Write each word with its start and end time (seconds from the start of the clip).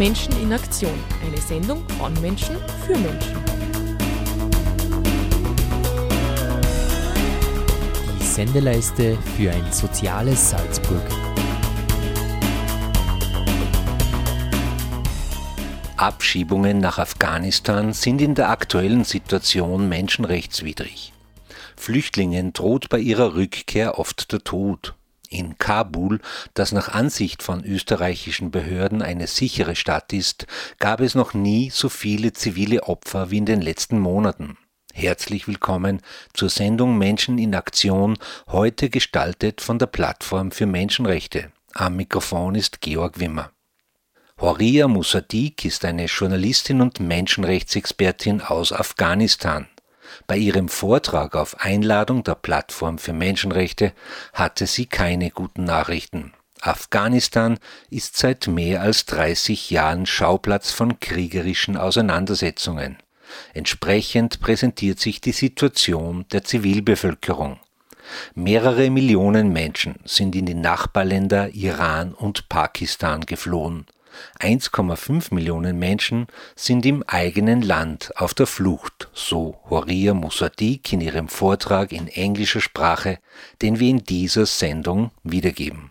Menschen 0.00 0.32
in 0.40 0.50
Aktion. 0.50 0.98
Eine 1.22 1.36
Sendung 1.36 1.86
von 1.98 2.14
Menschen 2.22 2.56
für 2.86 2.96
Menschen. 2.96 3.36
Die 8.18 8.24
Sendeleiste 8.24 9.18
für 9.36 9.50
ein 9.50 9.70
soziales 9.70 10.52
Salzburg. 10.52 11.02
Abschiebungen 15.98 16.78
nach 16.78 16.98
Afghanistan 16.98 17.92
sind 17.92 18.22
in 18.22 18.34
der 18.34 18.48
aktuellen 18.48 19.04
Situation 19.04 19.86
menschenrechtswidrig. 19.90 21.12
Flüchtlingen 21.76 22.54
droht 22.54 22.88
bei 22.88 23.00
ihrer 23.00 23.34
Rückkehr 23.34 23.98
oft 23.98 24.32
der 24.32 24.42
Tod. 24.42 24.94
In 25.32 25.56
Kabul, 25.58 26.20
das 26.54 26.72
nach 26.72 26.88
Ansicht 26.88 27.44
von 27.44 27.64
österreichischen 27.64 28.50
Behörden 28.50 29.00
eine 29.00 29.28
sichere 29.28 29.76
Stadt 29.76 30.12
ist, 30.12 30.48
gab 30.80 31.00
es 31.00 31.14
noch 31.14 31.34
nie 31.34 31.70
so 31.70 31.88
viele 31.88 32.32
zivile 32.32 32.82
Opfer 32.82 33.30
wie 33.30 33.38
in 33.38 33.46
den 33.46 33.62
letzten 33.62 34.00
Monaten. 34.00 34.58
Herzlich 34.92 35.46
willkommen 35.46 36.02
zur 36.34 36.48
Sendung 36.48 36.98
Menschen 36.98 37.38
in 37.38 37.54
Aktion, 37.54 38.18
heute 38.48 38.90
gestaltet 38.90 39.60
von 39.60 39.78
der 39.78 39.86
Plattform 39.86 40.50
für 40.50 40.66
Menschenrechte. 40.66 41.52
Am 41.74 41.94
Mikrofon 41.94 42.56
ist 42.56 42.80
Georg 42.80 43.20
Wimmer. 43.20 43.52
Horia 44.40 44.88
Musadik 44.88 45.64
ist 45.64 45.84
eine 45.84 46.06
Journalistin 46.06 46.80
und 46.80 46.98
Menschenrechtsexpertin 46.98 48.40
aus 48.40 48.72
Afghanistan. 48.72 49.68
Bei 50.26 50.36
ihrem 50.36 50.68
Vortrag 50.68 51.36
auf 51.36 51.60
Einladung 51.60 52.24
der 52.24 52.34
Plattform 52.34 52.98
für 52.98 53.12
Menschenrechte 53.12 53.92
hatte 54.32 54.66
sie 54.66 54.86
keine 54.86 55.30
guten 55.30 55.64
Nachrichten. 55.64 56.32
Afghanistan 56.60 57.58
ist 57.88 58.16
seit 58.16 58.46
mehr 58.46 58.82
als 58.82 59.06
30 59.06 59.70
Jahren 59.70 60.06
Schauplatz 60.06 60.70
von 60.72 61.00
kriegerischen 61.00 61.76
Auseinandersetzungen. 61.76 62.98
Entsprechend 63.54 64.40
präsentiert 64.40 65.00
sich 65.00 65.20
die 65.20 65.32
Situation 65.32 66.26
der 66.32 66.44
Zivilbevölkerung. 66.44 67.60
Mehrere 68.34 68.90
Millionen 68.90 69.52
Menschen 69.52 69.96
sind 70.04 70.34
in 70.34 70.46
die 70.46 70.54
Nachbarländer 70.54 71.50
Iran 71.54 72.12
und 72.12 72.48
Pakistan 72.48 73.20
geflohen. 73.22 73.86
1,5 74.40 75.34
Millionen 75.34 75.78
Menschen 75.78 76.26
sind 76.56 76.86
im 76.86 77.02
eigenen 77.06 77.62
Land 77.62 78.10
auf 78.16 78.34
der 78.34 78.46
Flucht, 78.46 79.08
so 79.12 79.56
Horia 79.68 80.14
Musadik 80.14 80.92
in 80.92 81.00
ihrem 81.00 81.28
Vortrag 81.28 81.92
in 81.92 82.08
englischer 82.08 82.60
Sprache, 82.60 83.18
den 83.62 83.80
wir 83.80 83.88
in 83.88 84.04
dieser 84.04 84.46
Sendung 84.46 85.10
wiedergeben. 85.22 85.90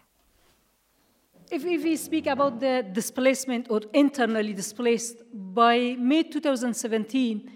If 1.51 1.63
we 1.63 1.97
speak 1.97 2.27
about 2.27 2.59
the 2.59 2.83
displacement 2.93 3.71
or 3.71 3.81
internally 3.91 4.53
displaced, 4.53 5.23
by 5.33 5.97
May 5.99 6.23
2017, 6.23 7.49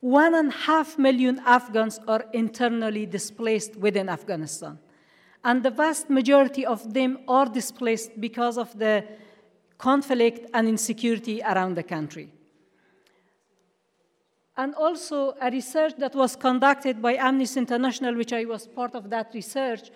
one 0.00 0.34
and 0.34 0.48
a 0.48 0.56
half 0.66 0.98
million 0.98 1.38
Afghans 1.44 2.00
are 2.08 2.24
internally 2.32 3.06
displaced 3.06 3.76
within 3.76 4.08
Afghanistan. 4.08 4.78
And 5.44 5.62
the 5.62 5.70
vast 5.70 6.08
majority 6.08 6.64
of 6.64 6.94
them 6.94 7.18
are 7.28 7.46
displaced 7.46 8.20
because 8.20 8.56
of 8.56 8.76
the 8.78 9.04
conflict 9.82 10.48
and 10.54 10.68
insecurity 10.68 11.42
around 11.42 11.74
the 11.74 11.82
country. 11.82 12.28
And 14.56 14.74
also, 14.76 15.34
a 15.40 15.50
research 15.50 15.94
that 15.98 16.14
was 16.14 16.36
conducted 16.36 17.02
by 17.02 17.14
Amnesty 17.14 17.58
International, 17.58 18.14
which 18.14 18.32
I 18.32 18.44
was 18.44 18.68
part 18.68 18.94
of 18.94 19.10
that 19.10 19.32
research, 19.34 19.90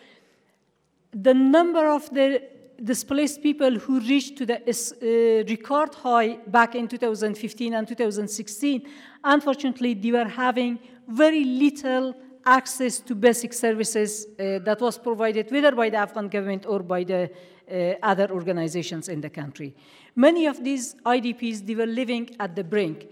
the 1.13 1.35
number 1.35 1.87
of 1.89 2.11
the 2.11 2.43
displaced 2.83 3.43
people 3.45 3.79
who 3.79 4.01
reached 4.01 4.37
to 4.39 4.45
the 4.47 4.59
uh, 4.59 5.49
record 5.49 5.95
high 5.95 6.39
back 6.49 6.75
in 6.75 6.89
2015 6.89 7.75
and 7.75 7.87
2016, 7.87 8.83
unfortunately, 9.23 9.95
they 9.95 10.11
were 10.11 10.29
having 10.29 10.81
very 11.07 11.45
little 11.45 12.13
access 12.45 12.99
to 12.99 13.15
basic 13.15 13.53
services 13.53 14.27
uh, 14.27 14.59
that 14.65 14.79
was 14.81 14.99
provided 14.99 15.51
whether 15.53 15.73
by 15.73 15.91
the 15.91 15.97
Afghan 15.97 16.29
government 16.29 16.67
or 16.67 16.81
by 16.83 17.05
the 17.05 17.31
Uh, 17.69 17.95
other 18.01 18.31
organizations 18.31 19.09
in 19.09 19.21
the 19.21 19.29
country. 19.29 19.75
Many 20.15 20.47
of 20.47 20.63
these 20.63 20.95
IDPs, 21.05 21.67
they 21.67 21.75
were 21.75 21.85
living 21.85 22.31
at 22.39 22.55
the 22.55 22.63
brink. 22.63 23.09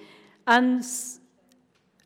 And 0.46 0.84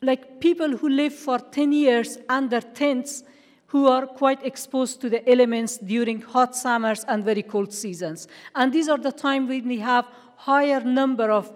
like 0.01 0.41
people 0.41 0.77
who 0.77 0.89
live 0.89 1.13
for 1.13 1.37
10 1.37 1.71
years 1.71 2.17
under 2.27 2.59
tents 2.59 3.23
who 3.67 3.87
are 3.87 4.07
quite 4.07 4.43
exposed 4.43 4.99
to 5.01 5.11
the 5.11 5.29
elements 5.29 5.77
during 5.77 6.21
hot 6.21 6.55
summers 6.55 7.05
and 7.07 7.23
very 7.23 7.43
cold 7.43 7.71
seasons. 7.71 8.27
And 8.55 8.73
these 8.73 8.89
are 8.89 8.97
the 8.97 9.11
time 9.11 9.47
when 9.47 9.67
we 9.67 9.77
have 9.81 10.07
higher 10.35 10.81
number 10.81 11.29
of 11.29 11.55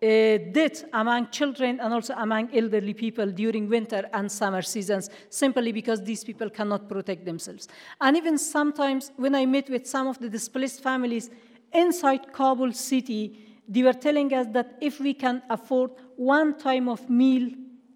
uh, 0.00 0.38
death 0.52 0.84
among 0.92 1.28
children 1.30 1.80
and 1.80 1.92
also 1.92 2.14
among 2.14 2.54
elderly 2.54 2.94
people 2.94 3.26
during 3.30 3.68
winter 3.68 4.08
and 4.12 4.30
summer 4.30 4.62
seasons, 4.62 5.10
simply 5.28 5.72
because 5.72 6.02
these 6.02 6.22
people 6.22 6.48
cannot 6.48 6.88
protect 6.88 7.24
themselves. 7.24 7.66
And 8.00 8.16
even 8.16 8.38
sometimes, 8.38 9.10
when 9.16 9.34
I 9.34 9.44
met 9.46 9.68
with 9.68 9.86
some 9.86 10.06
of 10.06 10.18
the 10.18 10.28
displaced 10.28 10.82
families 10.82 11.30
inside 11.72 12.32
Kabul 12.32 12.72
city, 12.72 13.38
they 13.68 13.82
were 13.82 13.92
telling 13.92 14.32
us 14.32 14.46
that 14.52 14.78
if 14.80 15.00
we 15.00 15.14
can 15.14 15.42
afford 15.50 15.90
one 16.16 16.56
time 16.56 16.88
of 16.88 17.10
meal 17.10 17.50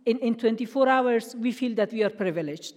in, 0.04 0.18
in 0.18 0.34
24 0.34 0.88
hours, 0.88 1.36
we 1.36 1.52
feel 1.52 1.74
that 1.76 1.92
we 1.92 2.02
are 2.02 2.10
privileged. 2.10 2.74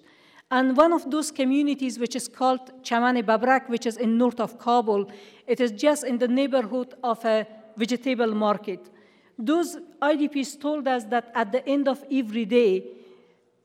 And 0.51 0.77
one 0.77 0.93
of 0.93 1.09
those 1.09 1.31
communities, 1.31 1.97
which 1.97 2.15
is 2.15 2.27
called 2.27 2.83
Chamane 2.83 3.23
Babrak, 3.23 3.67
which 3.67 3.87
is 3.87 3.97
in 3.97 4.17
north 4.17 4.39
of 4.39 4.59
Kabul, 4.59 5.09
it 5.47 5.59
is 5.59 5.71
just 5.71 6.03
in 6.03 6.19
the 6.19 6.27
neighborhood 6.27 6.93
of 7.03 7.25
a 7.25 7.47
vegetable 7.75 8.33
market. 8.33 8.91
Those 9.37 9.77
IDPs 10.01 10.59
told 10.59 10.87
us 10.87 11.03
that 11.05 11.31
at 11.35 11.51
the 11.51 11.67
end 11.67 11.87
of 11.87 12.03
every 12.11 12.45
day, 12.45 12.85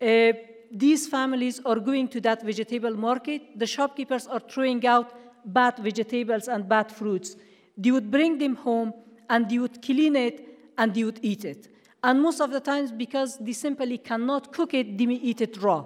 uh, 0.01 0.33
these 0.71 1.09
families 1.09 1.61
are 1.65 1.79
going 1.79 2.09
to 2.09 2.21
that 2.23 2.43
vegetable 2.43 2.97
market. 2.97 3.59
The 3.59 3.67
shopkeepers 3.67 4.27
are 4.27 4.41
throwing 4.41 4.87
out 4.87 5.13
bad 5.45 5.79
vegetables 5.79 6.49
and 6.49 6.69
bad 6.69 6.91
fruits. 6.93 7.37
They 7.77 7.91
would 7.91 8.11
bring 8.11 8.39
them 8.39 8.57
home 8.57 8.95
and 9.29 9.49
they 9.49 9.59
would 9.59 9.83
clean 9.83 10.17
it 10.17 10.47
and 10.79 10.95
they 10.95 11.05
would 11.05 11.21
eat 11.23 11.45
it. 11.45 11.69
And 12.03 12.23
most 12.23 12.41
of 12.41 12.51
the 12.51 12.61
times, 12.61 12.93
because 12.93 13.37
they 13.39 13.53
simply 13.53 13.99
cannot 13.99 14.53
cook 14.53 14.75
it, 14.75 14.97
they 14.97 15.05
eat 15.05 15.41
it 15.41 15.61
raw. 15.61 15.85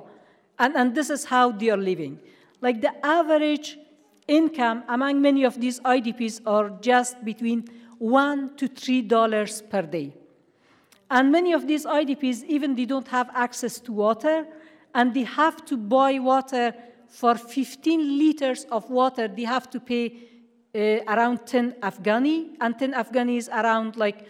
And, 0.58 0.76
and 0.76 0.94
this 0.94 1.10
is 1.10 1.24
how 1.24 1.50
they 1.50 1.70
are 1.70 1.76
living. 1.76 2.20
Like 2.60 2.80
the 2.80 2.92
average 3.04 3.78
income 4.28 4.84
among 4.88 5.20
many 5.20 5.44
of 5.44 5.60
these 5.60 5.80
IDPs 5.80 6.40
are 6.46 6.70
just 6.80 7.24
between 7.24 7.68
one 7.98 8.56
to 8.56 8.68
three 8.68 9.02
dollars 9.02 9.62
per 9.62 9.82
day. 9.82 10.14
And 11.10 11.30
many 11.30 11.52
of 11.52 11.66
these 11.66 11.84
IDPs, 11.84 12.44
even 12.44 12.74
they 12.74 12.86
don't 12.86 13.08
have 13.08 13.30
access 13.34 13.78
to 13.80 13.92
water, 13.92 14.46
and 14.94 15.12
they 15.14 15.24
have 15.24 15.64
to 15.66 15.76
buy 15.76 16.18
water 16.18 16.74
for 17.08 17.34
15 17.36 18.18
liters 18.18 18.64
of 18.70 18.90
water. 18.90 19.28
They 19.28 19.44
have 19.44 19.70
to 19.70 19.80
pay 19.80 20.16
uh, 20.74 21.04
around 21.06 21.46
10 21.46 21.76
Afghani, 21.82 22.56
and 22.60 22.78
10 22.78 22.94
Afghani 22.94 23.36
is 23.36 23.48
around 23.48 23.96
like 23.96 24.26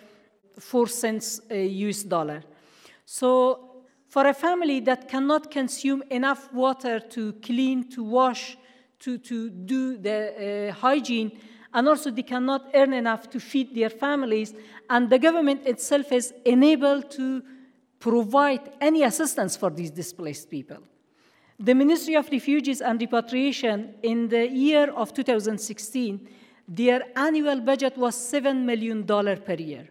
four 0.58 0.86
cents 0.86 1.40
uh, 1.50 1.54
US 1.54 2.02
dollar. 2.02 2.42
So 3.06 3.84
for 4.08 4.26
a 4.26 4.34
family 4.34 4.80
that 4.80 5.08
cannot 5.08 5.50
consume 5.50 6.02
enough 6.10 6.52
water 6.52 7.00
to 7.00 7.32
clean, 7.34 7.90
to 7.90 8.04
wash, 8.04 8.56
to, 9.00 9.18
to 9.18 9.50
do 9.50 9.96
the 9.96 10.68
uh, 10.70 10.72
hygiene, 10.72 11.32
and 11.74 11.88
also 11.88 12.10
they 12.10 12.22
cannot 12.22 12.70
earn 12.74 12.92
enough 12.92 13.28
to 13.30 13.40
feed 13.40 13.74
their 13.74 13.90
families, 13.90 14.54
and 14.88 15.10
the 15.10 15.18
government 15.18 15.66
itself 15.66 16.12
is 16.12 16.32
unable 16.46 17.02
to 17.02 17.42
provide 17.98 18.72
any 18.80 19.02
assistance 19.02 19.56
for 19.56 19.70
these 19.70 19.90
displaced 19.90 20.48
people. 20.48 20.78
The 21.58 21.74
Ministry 21.74 22.14
of 22.14 22.30
Refugees 22.30 22.80
and 22.80 23.00
Repatriation, 23.00 23.94
in 24.02 24.28
the 24.28 24.48
year 24.48 24.90
of 24.90 25.12
2016, 25.12 26.28
their 26.66 27.02
annual 27.16 27.60
budget 27.60 27.96
was 27.96 28.16
$7 28.16 28.64
million 28.64 29.04
per 29.04 29.54
year. 29.54 29.88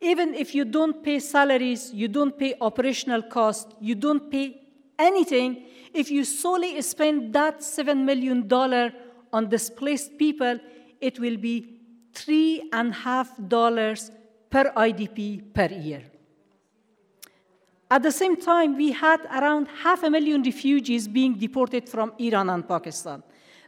Even 0.00 0.34
if 0.34 0.54
you 0.54 0.64
don't 0.64 1.02
pay 1.02 1.18
salaries, 1.18 1.92
you 1.92 2.08
don't 2.08 2.38
pay 2.38 2.54
operational 2.60 3.22
costs, 3.22 3.74
you 3.80 3.94
don't 3.94 4.30
pay 4.30 4.60
anything, 4.98 5.66
if 5.92 6.10
you 6.10 6.24
solely 6.24 6.80
spend 6.82 7.32
that 7.32 7.60
$7 7.60 8.04
million 8.04 8.50
on 9.32 9.48
displaced 9.48 10.18
people, 10.18 10.58
it 11.00 11.18
will 11.18 11.36
be 11.36 11.80
three 12.12 12.68
and 12.72 12.90
a 12.90 12.94
half 12.94 13.30
dollars 13.48 14.10
per 14.50 14.72
IDP 14.76 15.54
per 15.54 15.66
year. 15.66 16.02
At 17.90 18.02
the 18.02 18.12
same 18.12 18.36
time, 18.36 18.76
we 18.76 18.92
had 18.92 19.20
around 19.26 19.66
half 19.82 20.04
a 20.04 20.10
million 20.10 20.42
refugees 20.42 21.08
being 21.08 21.34
deported 21.34 21.88
from 21.88 22.12
Iran 22.18 22.48
and 22.50 22.66
Pakistan. 22.66 23.22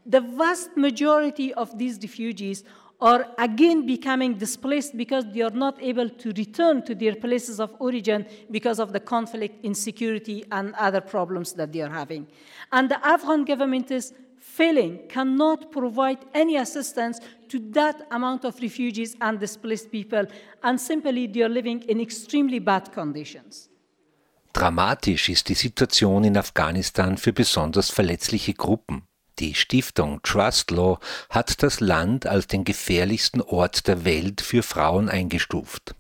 The 0.07 0.21
vast 0.21 0.77
majority 0.77 1.53
of 1.55 1.77
these 1.77 1.99
refugees 2.01 2.63
are 3.01 3.27
again 3.39 3.85
becoming 3.85 4.35
displaced 4.35 4.97
because 4.97 5.25
they 5.33 5.41
are 5.41 5.51
not 5.51 5.83
able 5.83 6.09
to 6.09 6.33
return 6.37 6.83
to 6.83 6.95
their 6.95 7.17
places 7.17 7.59
of 7.59 7.75
origin 7.81 8.25
because 8.49 8.79
of 8.79 8.93
the 8.93 9.01
conflict, 9.01 9.65
insecurity, 9.65 10.45
and 10.53 10.73
other 10.75 11.01
problems 11.01 11.53
that 11.55 11.73
they 11.73 11.81
are 11.81 11.91
having. 11.91 12.29
And 12.71 12.89
the 12.89 13.05
Afghan 13.05 13.45
government 13.45 13.91
is 13.91 14.15
failing, 14.57 15.09
cannot 15.09 15.71
provide 15.71 16.19
any 16.35 16.57
assistance 16.57 17.21
to 17.49 17.59
that 17.73 17.97
amount 18.11 18.45
of 18.45 18.61
refugees 18.61 19.17
and 19.21 19.41
displaced 19.41 19.91
people, 19.91 20.27
and 20.63 20.79
simply 20.81 21.27
they 21.27 21.43
are 21.43 21.53
living 21.53 21.83
in 21.89 22.01
extremely 22.01 22.61
bad 22.61 22.93
conditions. 22.93 23.69
Dramatisch 24.53 25.31
ist 25.31 25.49
die 25.49 25.55
Situation 25.55 26.25
in 26.25 26.37
Afghanistan 26.37 27.17
für 27.17 27.33
besonders 27.33 27.89
verletzliche 27.91 28.53
Gruppen. 28.53 29.03
Die 29.39 29.55
Stiftung 29.55 30.21
Trust 30.23 30.71
Law 30.71 30.99
hat 31.31 31.63
das 31.63 31.81
Land 31.81 32.27
als 32.27 32.49
den 32.49 32.65
gefährlichsten 32.65 33.41
Ort 33.41 33.89
der 33.89 34.05
Welt 34.05 34.43
für 34.43 34.63
Frauen 34.63 35.09
eingestuft. 35.09 35.95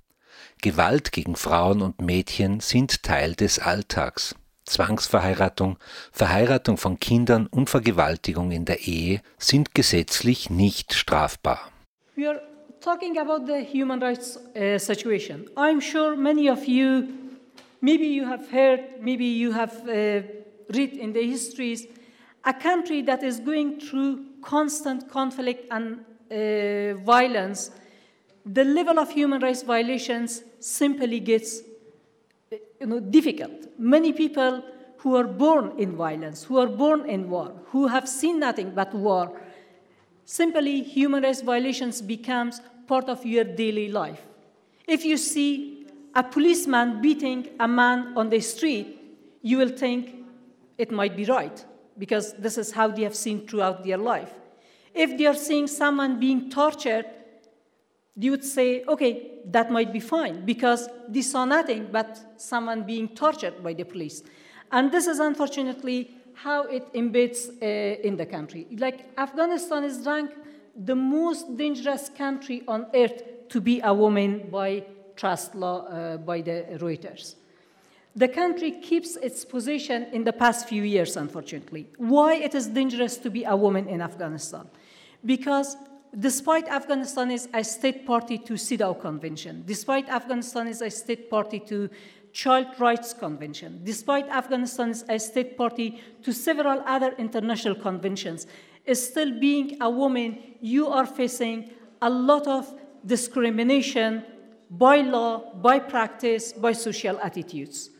Gewalt 0.60 1.12
gegen 1.12 1.34
Frauen 1.34 1.80
und 1.80 2.02
Mädchen 2.02 2.60
sind 2.60 3.02
Teil 3.02 3.34
des 3.34 3.58
Alltags. 3.58 4.36
Zwangsverheiratung, 4.64 5.76
Verheiratung 6.12 6.76
von 6.76 7.00
Kindern 7.00 7.46
und 7.48 7.68
Vergewaltigung 7.68 8.52
in 8.52 8.64
der 8.64 8.86
Ehe 8.86 9.20
sind 9.38 9.74
gesetzlich 9.74 10.50
nicht 10.50 10.94
strafbar. 10.94 11.70
We 12.16 12.28
are 12.28 12.40
talking 12.80 13.18
about 13.18 13.46
the 13.46 13.64
human 13.64 14.02
rights 14.02 14.38
uh, 14.56 14.78
situation. 14.78 15.48
I'm 15.56 15.80
sure 15.80 16.16
many 16.16 16.50
of 16.50 16.66
you, 16.66 17.08
maybe 17.80 18.06
you 18.06 18.26
have 18.26 18.50
heard, 18.52 19.00
maybe 19.00 19.24
you 19.24 19.52
have 19.54 19.72
uh, 19.86 20.22
read 20.68 20.96
in 20.96 21.12
the 21.12 21.22
histories, 21.22 21.86
a 22.44 22.52
country 22.52 23.02
that 23.02 23.22
is 23.22 23.40
going 23.40 23.78
through 23.78 24.18
constant 24.42 25.08
conflict 25.08 25.66
and 25.70 26.04
uh, 26.30 26.94
violence, 27.04 27.70
the 28.44 28.64
level 28.64 28.98
of 28.98 29.10
human 29.10 29.40
rights 29.40 29.62
violations 29.62 30.42
simply 30.58 31.20
gets 31.20 31.62
you 32.82 32.88
know, 32.88 32.98
difficult. 32.98 33.68
Many 33.78 34.12
people 34.12 34.64
who 34.98 35.14
are 35.14 35.24
born 35.24 35.72
in 35.78 35.94
violence, 35.94 36.42
who 36.42 36.58
are 36.58 36.66
born 36.66 37.08
in 37.08 37.30
war, 37.30 37.52
who 37.66 37.86
have 37.86 38.08
seen 38.08 38.40
nothing 38.40 38.72
but 38.74 38.92
war, 38.92 39.40
simply 40.24 40.82
human 40.82 41.22
rights 41.22 41.42
violations 41.42 42.02
becomes 42.02 42.60
part 42.88 43.08
of 43.08 43.24
your 43.24 43.44
daily 43.44 43.88
life. 43.88 44.22
If 44.88 45.04
you 45.04 45.16
see 45.16 45.86
a 46.16 46.24
policeman 46.24 47.00
beating 47.00 47.50
a 47.60 47.68
man 47.68 48.14
on 48.16 48.30
the 48.30 48.40
street, 48.40 48.98
you 49.42 49.58
will 49.58 49.68
think 49.68 50.16
it 50.76 50.90
might 50.90 51.16
be 51.16 51.24
right 51.24 51.64
because 51.98 52.34
this 52.34 52.58
is 52.58 52.72
how 52.72 52.88
they 52.88 53.02
have 53.02 53.14
seen 53.14 53.46
throughout 53.46 53.84
their 53.84 53.98
life. 53.98 54.32
If 54.92 55.16
they 55.16 55.26
are 55.26 55.36
seeing 55.36 55.68
someone 55.68 56.18
being 56.18 56.50
tortured, 56.50 57.06
you 58.16 58.30
would 58.30 58.44
say, 58.44 58.84
okay, 58.84 59.38
that 59.46 59.70
might 59.70 59.92
be 59.92 60.00
fine 60.00 60.44
because 60.44 60.88
they 61.08 61.22
saw 61.22 61.44
nothing 61.44 61.88
but 61.90 62.18
someone 62.36 62.82
being 62.84 63.08
tortured 63.08 63.62
by 63.62 63.72
the 63.72 63.84
police. 63.84 64.22
And 64.70 64.92
this 64.92 65.06
is 65.06 65.18
unfortunately 65.18 66.10
how 66.34 66.64
it 66.64 66.92
embeds 66.94 67.48
uh, 67.62 68.00
in 68.02 68.16
the 68.16 68.26
country. 68.26 68.66
Like 68.78 69.06
Afghanistan 69.18 69.84
is 69.84 70.04
ranked 70.06 70.36
the 70.76 70.94
most 70.94 71.56
dangerous 71.56 72.08
country 72.08 72.62
on 72.66 72.86
earth 72.94 73.48
to 73.48 73.60
be 73.60 73.80
a 73.82 73.92
woman 73.92 74.48
by 74.50 74.84
trust 75.16 75.54
law 75.54 75.86
uh, 75.86 76.16
by 76.16 76.40
the 76.40 76.66
Reuters. 76.80 77.36
The 78.14 78.28
country 78.28 78.72
keeps 78.72 79.16
its 79.16 79.44
position 79.44 80.06
in 80.12 80.24
the 80.24 80.32
past 80.32 80.68
few 80.68 80.82
years, 80.82 81.16
unfortunately. 81.16 81.88
Why 81.96 82.34
it 82.34 82.54
is 82.54 82.66
dangerous 82.66 83.16
to 83.18 83.30
be 83.30 83.44
a 83.44 83.56
woman 83.56 83.88
in 83.88 84.02
Afghanistan? 84.02 84.68
Because 85.24 85.76
despite 86.18 86.68
Afghanistan 86.68 87.30
is 87.30 87.48
a 87.54 87.64
state 87.64 88.06
party 88.06 88.36
to 88.38 88.54
CEDAW 88.54 89.00
Convention, 89.00 89.62
despite 89.66 90.08
Afghanistan 90.08 90.68
is 90.68 90.82
a 90.82 90.90
state 90.90 91.30
party 91.30 91.58
to 91.60 91.88
Child 92.32 92.66
Rights 92.78 93.12
Convention, 93.14 93.80
despite 93.84 94.28
Afghanistan 94.28 94.90
is 94.90 95.04
a 95.08 95.18
state 95.18 95.56
party 95.56 96.00
to 96.22 96.32
several 96.32 96.82
other 96.86 97.14
international 97.18 97.74
conventions, 97.74 98.46
still 98.92 99.38
being 99.38 99.80
a 99.80 99.88
woman, 99.88 100.38
you 100.60 100.88
are 100.88 101.06
facing 101.06 101.70
a 102.00 102.10
lot 102.10 102.46
of 102.46 102.72
discrimination 103.04 104.24
by 104.70 105.02
law, 105.02 105.52
by 105.54 105.78
practice, 105.78 106.52
by 106.52 106.72
social 106.72 107.18
attitudes. 107.20 107.90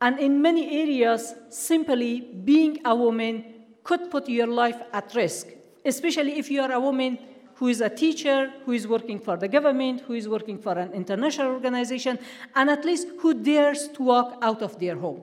And 0.00 0.18
in 0.18 0.42
many 0.42 0.80
areas, 0.82 1.34
simply 1.48 2.20
being 2.20 2.80
a 2.84 2.94
woman 2.94 3.44
could 3.84 4.10
put 4.10 4.28
your 4.28 4.48
life 4.48 4.80
at 4.92 5.14
risk 5.14 5.46
especially 5.84 6.38
if 6.38 6.50
you 6.50 6.60
are 6.62 6.72
a 6.72 6.80
woman 6.80 7.18
who 7.56 7.68
is 7.68 7.80
a 7.80 7.88
teacher, 7.88 8.52
who 8.64 8.72
is 8.72 8.88
working 8.88 9.18
for 9.18 9.36
the 9.36 9.48
government, 9.48 10.00
who 10.00 10.14
is 10.14 10.28
working 10.28 10.58
for 10.58 10.72
an 10.78 10.92
international 10.92 11.52
organization, 11.52 12.18
and 12.54 12.70
at 12.70 12.84
least 12.84 13.08
who 13.20 13.34
dares 13.34 13.88
to 13.88 14.02
walk 14.02 14.38
out 14.42 14.62
of 14.62 14.78
their 14.78 14.96
home. 14.96 15.22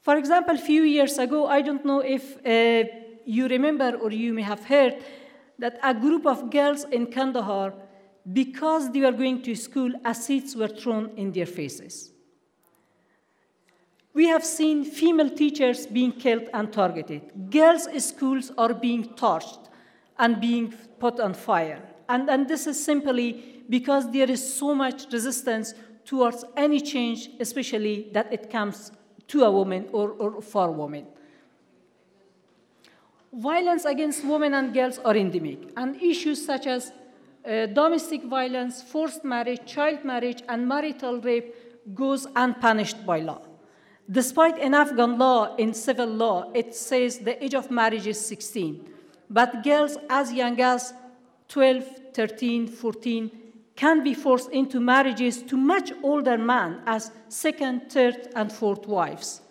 For 0.00 0.16
example, 0.16 0.54
a 0.54 0.58
few 0.58 0.82
years 0.82 1.18
ago, 1.18 1.46
I 1.46 1.62
don't 1.62 1.84
know 1.84 2.00
if 2.00 2.36
uh, 2.46 2.88
you 3.24 3.48
remember 3.48 3.96
or 3.96 4.10
you 4.10 4.32
may 4.32 4.42
have 4.42 4.64
heard 4.64 5.02
that 5.58 5.78
a 5.82 5.92
group 5.92 6.26
of 6.26 6.50
girls 6.50 6.84
in 6.84 7.06
Kandahar, 7.06 7.74
because 8.32 8.92
they 8.92 9.00
were 9.00 9.12
going 9.12 9.42
to 9.42 9.54
school, 9.54 9.92
acids 10.04 10.54
were 10.54 10.68
thrown 10.68 11.10
in 11.16 11.32
their 11.32 11.46
faces. 11.46 12.12
We 14.18 14.26
have 14.26 14.44
seen 14.44 14.84
female 14.84 15.30
teachers 15.30 15.86
being 15.86 16.10
killed 16.10 16.48
and 16.52 16.72
targeted. 16.72 17.22
Girls' 17.52 17.86
schools 18.04 18.50
are 18.58 18.74
being 18.74 19.04
torched 19.14 19.68
and 20.18 20.40
being 20.40 20.74
put 20.98 21.20
on 21.20 21.34
fire. 21.34 21.80
And, 22.08 22.28
and 22.28 22.48
this 22.48 22.66
is 22.66 22.84
simply 22.84 23.62
because 23.68 24.10
there 24.10 24.28
is 24.28 24.42
so 24.42 24.74
much 24.74 25.04
resistance 25.12 25.72
towards 26.04 26.44
any 26.56 26.80
change, 26.80 27.28
especially 27.38 28.08
that 28.12 28.32
it 28.32 28.50
comes 28.50 28.90
to 29.28 29.44
a 29.44 29.52
woman 29.52 29.86
or, 29.92 30.10
or 30.10 30.42
for 30.42 30.72
women. 30.72 31.06
Violence 33.32 33.84
against 33.84 34.24
women 34.24 34.52
and 34.52 34.74
girls 34.74 34.98
are 35.04 35.16
endemic, 35.16 35.60
and 35.76 35.94
issues 36.02 36.44
such 36.44 36.66
as 36.66 36.90
uh, 37.46 37.66
domestic 37.66 38.24
violence, 38.24 38.82
forced 38.82 39.22
marriage, 39.24 39.60
child 39.64 40.04
marriage, 40.04 40.42
and 40.48 40.66
marital 40.66 41.20
rape 41.20 41.54
goes 41.94 42.26
unpunished 42.34 43.06
by 43.06 43.20
law. 43.20 43.42
Despite 44.10 44.58
in 44.58 44.72
Afghan 44.72 45.18
law, 45.18 45.54
in 45.56 45.74
civil 45.74 46.06
law, 46.06 46.50
it 46.54 46.74
says 46.74 47.18
the 47.18 47.42
age 47.44 47.54
of 47.54 47.70
marriage 47.70 48.06
is 48.06 48.24
16. 48.24 48.88
But 49.28 49.62
girls 49.62 49.98
as 50.08 50.32
young 50.32 50.58
as 50.60 50.94
12, 51.48 51.84
13, 52.14 52.68
14 52.68 53.30
can 53.76 54.02
be 54.02 54.14
forced 54.14 54.50
into 54.50 54.80
marriages 54.80 55.42
to 55.42 55.56
much 55.56 55.92
older 56.02 56.38
men 56.38 56.80
as 56.86 57.12
second, 57.28 57.92
third, 57.92 58.28
and 58.34 58.50
fourth 58.50 58.86
wives. 58.86 59.42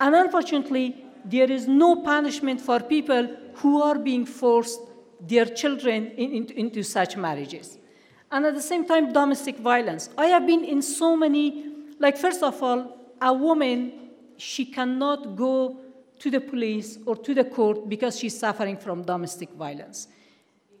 And 0.00 0.14
unfortunately, 0.14 1.04
there 1.24 1.50
is 1.50 1.68
no 1.68 1.96
punishment 1.96 2.60
for 2.60 2.80
people 2.80 3.28
who 3.56 3.82
are 3.82 3.98
being 3.98 4.24
forced 4.24 4.80
their 5.20 5.44
children 5.44 6.12
in, 6.12 6.32
in, 6.32 6.46
into 6.52 6.82
such 6.82 7.16
marriages. 7.16 7.78
And 8.30 8.46
at 8.46 8.54
the 8.54 8.62
same 8.62 8.86
time, 8.86 9.12
domestic 9.12 9.58
violence. 9.58 10.08
I 10.16 10.26
have 10.26 10.46
been 10.46 10.64
in 10.64 10.80
so 10.82 11.16
many, 11.16 11.66
like, 11.98 12.16
first 12.16 12.42
of 12.42 12.62
all, 12.62 13.01
a 13.22 13.32
woman, 13.32 14.10
she 14.36 14.64
cannot 14.64 15.36
go 15.36 15.78
to 16.18 16.30
the 16.30 16.40
police 16.40 16.98
or 17.06 17.16
to 17.16 17.34
the 17.34 17.44
court 17.44 17.88
because 17.88 18.18
she's 18.18 18.38
suffering 18.38 18.76
from 18.76 19.02
domestic 19.02 19.50
violence. 19.52 20.08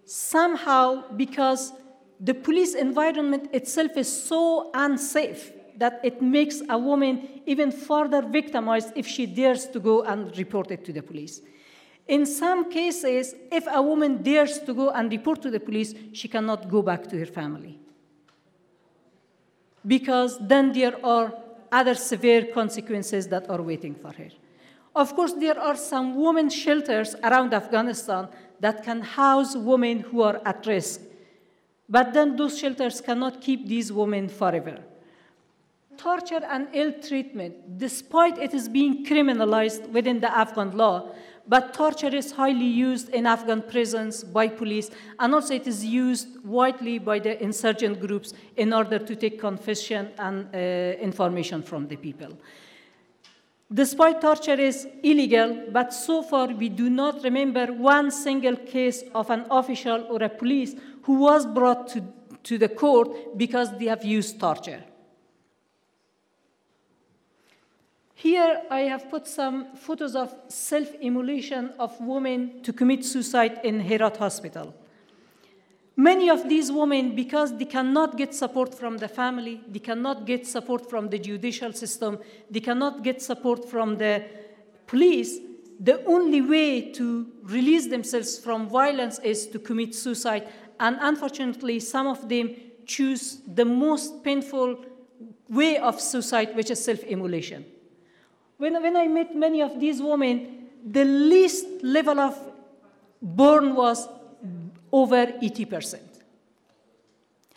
Somehow, 0.04 1.10
because 1.16 1.72
the 2.20 2.34
police 2.34 2.74
environment 2.74 3.48
itself 3.52 3.96
is 3.96 4.10
so 4.10 4.70
unsafe 4.74 5.52
that 5.76 6.00
it 6.04 6.20
makes 6.20 6.60
a 6.68 6.78
woman 6.78 7.42
even 7.46 7.72
further 7.72 8.22
victimized 8.22 8.92
if 8.94 9.06
she 9.06 9.26
dares 9.26 9.66
to 9.66 9.80
go 9.80 10.02
and 10.02 10.36
report 10.36 10.70
it 10.70 10.84
to 10.84 10.92
the 10.92 11.02
police. 11.02 11.40
In 12.08 12.26
some 12.26 12.70
cases, 12.70 13.34
if 13.50 13.66
a 13.70 13.80
woman 13.80 14.22
dares 14.22 14.58
to 14.60 14.74
go 14.74 14.90
and 14.90 15.10
report 15.10 15.40
to 15.42 15.50
the 15.50 15.60
police, 15.60 15.94
she 16.12 16.28
cannot 16.28 16.68
go 16.68 16.82
back 16.82 17.08
to 17.08 17.18
her 17.18 17.26
family. 17.26 17.78
Because 19.86 20.38
then 20.40 20.72
there 20.72 21.04
are 21.04 21.41
other 21.72 21.94
severe 21.94 22.44
consequences 22.52 23.26
that 23.28 23.48
are 23.48 23.62
waiting 23.62 23.94
for 23.94 24.12
her. 24.12 24.28
Of 24.94 25.16
course, 25.16 25.32
there 25.32 25.58
are 25.58 25.76
some 25.76 26.14
women 26.14 26.50
shelters 26.50 27.16
around 27.24 27.54
Afghanistan 27.54 28.28
that 28.60 28.84
can 28.84 29.00
house 29.00 29.56
women 29.56 30.00
who 30.00 30.20
are 30.20 30.40
at 30.44 30.66
risk. 30.66 31.00
But 31.88 32.12
then 32.12 32.36
those 32.36 32.58
shelters 32.58 33.00
cannot 33.00 33.40
keep 33.40 33.66
these 33.66 33.90
women 33.90 34.28
forever. 34.28 34.78
Torture 35.96 36.42
and 36.44 36.68
ill 36.72 36.92
treatment, 36.92 37.78
despite 37.78 38.38
it 38.38 38.54
is 38.54 38.68
being 38.68 39.04
criminalized 39.04 39.88
within 39.88 40.20
the 40.20 40.34
Afghan 40.34 40.76
law, 40.76 41.10
but 41.46 41.74
torture 41.74 42.14
is 42.14 42.32
highly 42.32 42.66
used 42.66 43.08
in 43.10 43.26
Afghan 43.26 43.62
prisons 43.62 44.22
by 44.24 44.48
police, 44.48 44.90
and 45.18 45.34
also 45.34 45.54
it 45.54 45.66
is 45.66 45.84
used 45.84 46.44
widely 46.44 46.98
by 46.98 47.18
the 47.18 47.42
insurgent 47.42 48.00
groups 48.00 48.32
in 48.56 48.72
order 48.72 48.98
to 48.98 49.16
take 49.16 49.40
confession 49.40 50.10
and 50.18 50.54
uh, 50.54 50.58
information 51.00 51.62
from 51.62 51.88
the 51.88 51.96
people. 51.96 52.38
Despite 53.72 54.20
torture 54.20 54.60
is 54.60 54.86
illegal, 55.02 55.64
but 55.72 55.94
so 55.94 56.22
far 56.22 56.48
we 56.48 56.68
do 56.68 56.90
not 56.90 57.24
remember 57.24 57.66
one 57.68 58.10
single 58.10 58.56
case 58.56 59.02
of 59.14 59.30
an 59.30 59.46
official 59.50 60.06
or 60.10 60.22
a 60.22 60.28
police 60.28 60.74
who 61.04 61.14
was 61.14 61.46
brought 61.46 61.88
to, 61.88 62.04
to 62.42 62.58
the 62.58 62.68
court 62.68 63.38
because 63.38 63.76
they 63.78 63.86
have 63.86 64.04
used 64.04 64.38
torture. 64.38 64.84
Here 68.22 68.62
I 68.70 68.82
have 68.82 69.10
put 69.10 69.26
some 69.26 69.74
photos 69.74 70.14
of 70.14 70.32
self-immolation 70.46 71.72
of 71.80 72.00
women 72.00 72.62
to 72.62 72.72
commit 72.72 73.04
suicide 73.04 73.58
in 73.64 73.80
Herat 73.80 74.16
Hospital. 74.18 74.72
Many 75.96 76.30
of 76.30 76.48
these 76.48 76.70
women, 76.70 77.16
because 77.16 77.58
they 77.58 77.64
cannot 77.64 78.16
get 78.16 78.32
support 78.32 78.78
from 78.78 78.98
the 78.98 79.08
family, 79.08 79.60
they 79.68 79.80
cannot 79.80 80.24
get 80.24 80.46
support 80.46 80.88
from 80.88 81.08
the 81.08 81.18
judicial 81.18 81.72
system, 81.72 82.20
they 82.48 82.60
cannot 82.60 83.02
get 83.02 83.20
support 83.20 83.68
from 83.68 83.98
the 83.98 84.24
police, 84.86 85.40
the 85.80 86.04
only 86.04 86.42
way 86.42 86.92
to 86.92 87.26
release 87.42 87.88
themselves 87.88 88.38
from 88.38 88.68
violence 88.68 89.18
is 89.24 89.48
to 89.48 89.58
commit 89.58 89.96
suicide. 89.96 90.46
And 90.78 90.96
unfortunately, 91.00 91.80
some 91.80 92.06
of 92.06 92.28
them 92.28 92.54
choose 92.86 93.40
the 93.52 93.64
most 93.64 94.22
painful 94.22 94.84
way 95.48 95.78
of 95.78 96.00
suicide, 96.00 96.54
which 96.54 96.70
is 96.70 96.84
self 96.84 97.00
immolation. 97.00 97.64
When, 98.62 98.80
when 98.80 98.96
I 98.96 99.08
met 99.08 99.34
many 99.34 99.60
of 99.60 99.80
these 99.80 100.00
women, 100.00 100.68
the 100.88 101.04
least 101.04 101.66
level 101.82 102.20
of 102.20 102.38
burn 103.20 103.74
was 103.74 104.06
over 104.92 105.26
80%. 105.26 105.98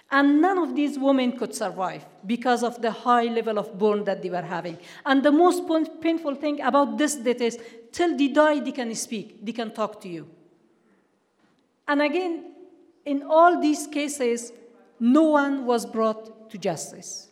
And 0.09 0.41
none 0.41 0.57
of 0.57 0.75
these 0.75 0.97
women 0.97 1.37
could 1.37 1.53
survive 1.53 2.03
because 2.25 2.63
of 2.63 2.81
the 2.81 2.89
high 2.89 3.25
level 3.25 3.59
of 3.59 3.77
burn 3.77 4.03
that 4.05 4.23
they 4.23 4.31
were 4.31 4.41
having. 4.41 4.79
And 5.05 5.21
the 5.21 5.31
most 5.31 5.61
painful 6.01 6.33
thing 6.33 6.59
about 6.61 6.97
this 6.97 7.13
death 7.13 7.39
is 7.39 7.59
till 7.91 8.17
they 8.17 8.29
die, 8.29 8.61
they 8.61 8.71
can 8.71 8.95
speak, 8.95 9.45
they 9.45 9.51
can 9.51 9.75
talk 9.75 10.01
to 10.01 10.09
you. 10.09 10.27
And 11.87 12.01
again, 12.01 12.51
in 13.05 13.21
all 13.29 13.61
these 13.61 13.85
cases, 13.85 14.51
no 14.99 15.21
one 15.21 15.67
was 15.67 15.85
brought 15.85 16.49
to 16.49 16.57
justice. 16.57 17.27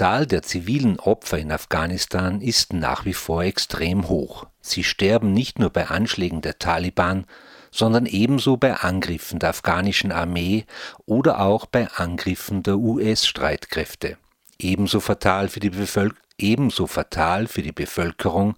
Zahl 0.00 0.26
der 0.26 0.40
zivilen 0.40 0.98
Opfer 0.98 1.36
in 1.36 1.52
Afghanistan 1.52 2.40
ist 2.40 2.72
nach 2.72 3.04
wie 3.04 3.12
vor 3.12 3.42
extrem 3.42 4.08
hoch. 4.08 4.46
Sie 4.62 4.82
sterben 4.82 5.34
nicht 5.34 5.58
nur 5.58 5.68
bei 5.68 5.88
Anschlägen 5.88 6.40
der 6.40 6.58
Taliban, 6.58 7.26
sondern 7.70 8.06
ebenso 8.06 8.56
bei 8.56 8.76
Angriffen 8.76 9.40
der 9.40 9.50
afghanischen 9.50 10.10
Armee 10.10 10.64
oder 11.04 11.40
auch 11.40 11.66
bei 11.66 11.86
Angriffen 11.90 12.62
der 12.62 12.78
US-Streitkräfte. 12.78 14.16
Ebenso 14.58 15.00
fatal 15.00 15.50
für 15.50 15.60
die 15.60 15.68
Bevölkerung 15.68 16.24
ebenso 16.42 16.86
fatal 16.86 17.46
für 17.46 17.62
die 17.62 17.72
Bevölkerung, 17.72 18.56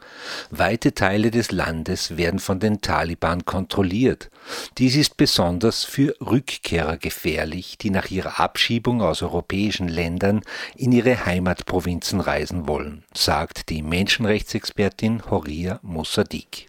weite 0.51 0.95
Teile 0.95 1.31
des 1.31 1.53
Landes 1.53 2.17
werden 2.17 2.41
von 2.41 2.61
den 2.61 2.81
Taliban 2.81 3.45
kontrolliert. 3.45 4.31
Dies 4.79 4.97
ist 4.97 5.17
besonders 5.17 5.85
für 5.85 6.15
Rückkehrer 6.21 6.97
gefährlich, 6.97 7.79
die 7.79 7.91
nach 7.91 8.11
ihrer 8.11 8.41
Abschiebung 8.41 9.03
aus 9.03 9.23
europäischen 9.23 9.89
Ländern 9.89 10.43
in 10.77 10.93
ihre 10.93 11.27
Heimatprovinzen 11.27 12.21
reisen 12.21 12.67
wollen, 12.69 13.05
sagt 13.15 13.69
die 13.69 13.83
Menschenrechtsexpertin 13.83 15.31
Horia 15.31 15.79
Mossadegh. 15.83 16.69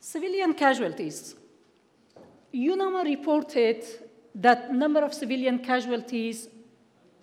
Civilian 0.00 0.54
casualties. 0.54 1.36
UNAMA 2.52 3.02
reported 3.02 3.82
that 4.34 4.72
number 4.72 5.04
of 5.04 5.14
civilian 5.14 5.62
casualties 5.62 6.48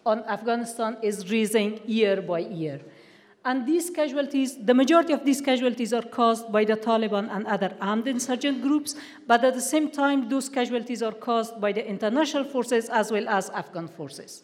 on 0.05 0.23
Afghanistan 0.25 0.97
is 1.01 1.29
rising 1.29 1.79
year 1.85 2.21
by 2.21 2.39
year. 2.39 2.79
And 3.45 3.65
these 3.65 3.89
casualties, 3.89 4.57
the 4.57 4.73
majority 4.73 5.13
of 5.13 5.23
these 5.23 5.39
casualties 5.39 5.93
are 5.93 6.01
caused 6.01 6.51
by 6.51 6.65
the 6.65 6.75
Taliban 6.75 7.33
and 7.33 7.47
other 7.47 7.73
armed 7.79 8.07
insurgent 8.07 8.61
groups, 8.61 8.95
but 9.27 9.43
at 9.45 9.53
the 9.53 9.61
same 9.61 9.89
time, 9.89 10.27
those 10.27 10.49
casualties 10.49 11.01
are 11.01 11.13
caused 11.13 11.59
by 11.61 11.71
the 11.71 11.87
international 11.87 12.43
forces 12.43 12.89
as 12.89 13.11
well 13.11 13.29
as 13.29 13.49
Afghan 13.51 13.87
forces. 13.87 14.43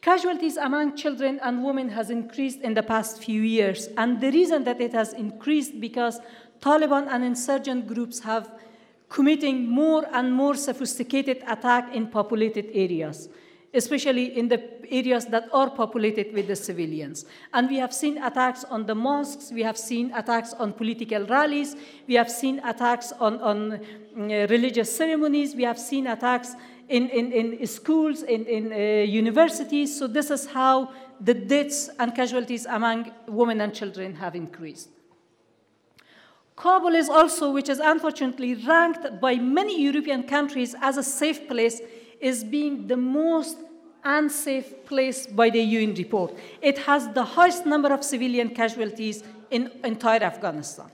Casualties 0.00 0.56
among 0.56 0.96
children 0.96 1.40
and 1.42 1.64
women 1.64 1.88
has 1.88 2.10
increased 2.10 2.60
in 2.60 2.74
the 2.74 2.82
past 2.82 3.22
few 3.22 3.42
years, 3.42 3.88
and 3.96 4.20
the 4.20 4.30
reason 4.30 4.62
that 4.64 4.80
it 4.80 4.92
has 4.92 5.12
increased 5.12 5.80
because 5.80 6.20
Taliban 6.60 7.08
and 7.08 7.24
insurgent 7.24 7.88
groups 7.88 8.20
have 8.20 8.52
committing 9.08 9.68
more 9.68 10.06
and 10.12 10.32
more 10.32 10.54
sophisticated 10.54 11.42
attack 11.46 11.92
in 11.94 12.06
populated 12.06 12.70
areas 12.72 13.28
especially 13.74 14.36
in 14.38 14.48
the 14.48 14.62
areas 14.92 15.26
that 15.26 15.48
are 15.52 15.70
populated 15.70 16.32
with 16.34 16.46
the 16.46 16.56
civilians. 16.56 17.24
And 17.52 17.68
we 17.68 17.76
have 17.78 17.92
seen 17.92 18.22
attacks 18.22 18.64
on 18.64 18.86
the 18.86 18.94
mosques, 18.94 19.50
we 19.50 19.62
have 19.62 19.78
seen 19.78 20.12
attacks 20.14 20.52
on 20.52 20.72
political 20.72 21.24
rallies, 21.26 21.76
we 22.06 22.14
have 22.14 22.30
seen 22.30 22.60
attacks 22.64 23.12
on, 23.18 23.40
on 23.40 23.72
uh, 23.72 24.46
religious 24.50 24.94
ceremonies, 24.94 25.54
we 25.54 25.62
have 25.62 25.78
seen 25.78 26.06
attacks 26.06 26.54
in, 26.88 27.08
in, 27.08 27.32
in 27.32 27.66
schools, 27.66 28.22
in, 28.22 28.44
in 28.44 28.72
uh, 28.72 28.76
universities. 29.04 29.98
So 29.98 30.06
this 30.06 30.30
is 30.30 30.46
how 30.46 30.92
the 31.20 31.34
deaths 31.34 31.88
and 31.98 32.14
casualties 32.14 32.66
among 32.66 33.10
women 33.26 33.60
and 33.60 33.74
children 33.74 34.14
have 34.16 34.34
increased. 34.34 34.90
Kabul 36.56 36.94
is 36.94 37.08
also, 37.08 37.50
which 37.50 37.68
is 37.68 37.78
unfortunately 37.78 38.54
ranked 38.54 39.20
by 39.20 39.36
many 39.36 39.82
European 39.82 40.24
countries 40.24 40.74
as 40.82 40.98
a 40.98 41.02
safe 41.02 41.48
place, 41.48 41.80
is 42.22 42.44
being 42.44 42.86
the 42.86 42.96
most 42.96 43.58
unsafe 44.04 44.86
place 44.86 45.26
by 45.26 45.50
the 45.50 45.60
UN 45.60 45.94
report. 45.94 46.34
It 46.62 46.78
has 46.78 47.08
the 47.08 47.24
highest 47.24 47.66
number 47.66 47.92
of 47.92 48.02
civilian 48.04 48.50
casualties 48.50 49.22
in 49.50 49.70
entire 49.84 50.22
Afghanistan. 50.22 50.90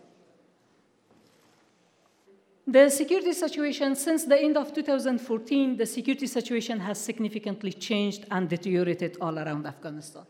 The 2.67 2.91
security 2.91 3.33
situation, 3.33 3.95
since 3.95 4.25
the 4.25 4.39
end 4.39 4.57
of 4.57 4.75
2014, 4.75 5.77
the 5.77 5.87
security 5.87 6.27
situation 6.27 6.81
has 6.81 6.99
significantly 6.99 7.73
changed 7.73 8.27
and 8.31 8.49
deteriorated 8.49 9.17
all 9.21 9.39
around 9.39 9.67
Afghanistan. 9.67 10.25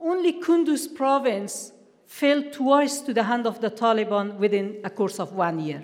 Only 0.00 0.40
Kunduz 0.40 0.94
province 0.94 1.72
fell 2.06 2.42
twice 2.50 3.00
to 3.00 3.14
the 3.14 3.22
hand 3.22 3.46
of 3.46 3.60
the 3.60 3.70
Taliban 3.70 4.36
within 4.36 4.80
a 4.84 4.90
course 4.90 5.18
of 5.18 5.32
one 5.32 5.60
year, 5.60 5.82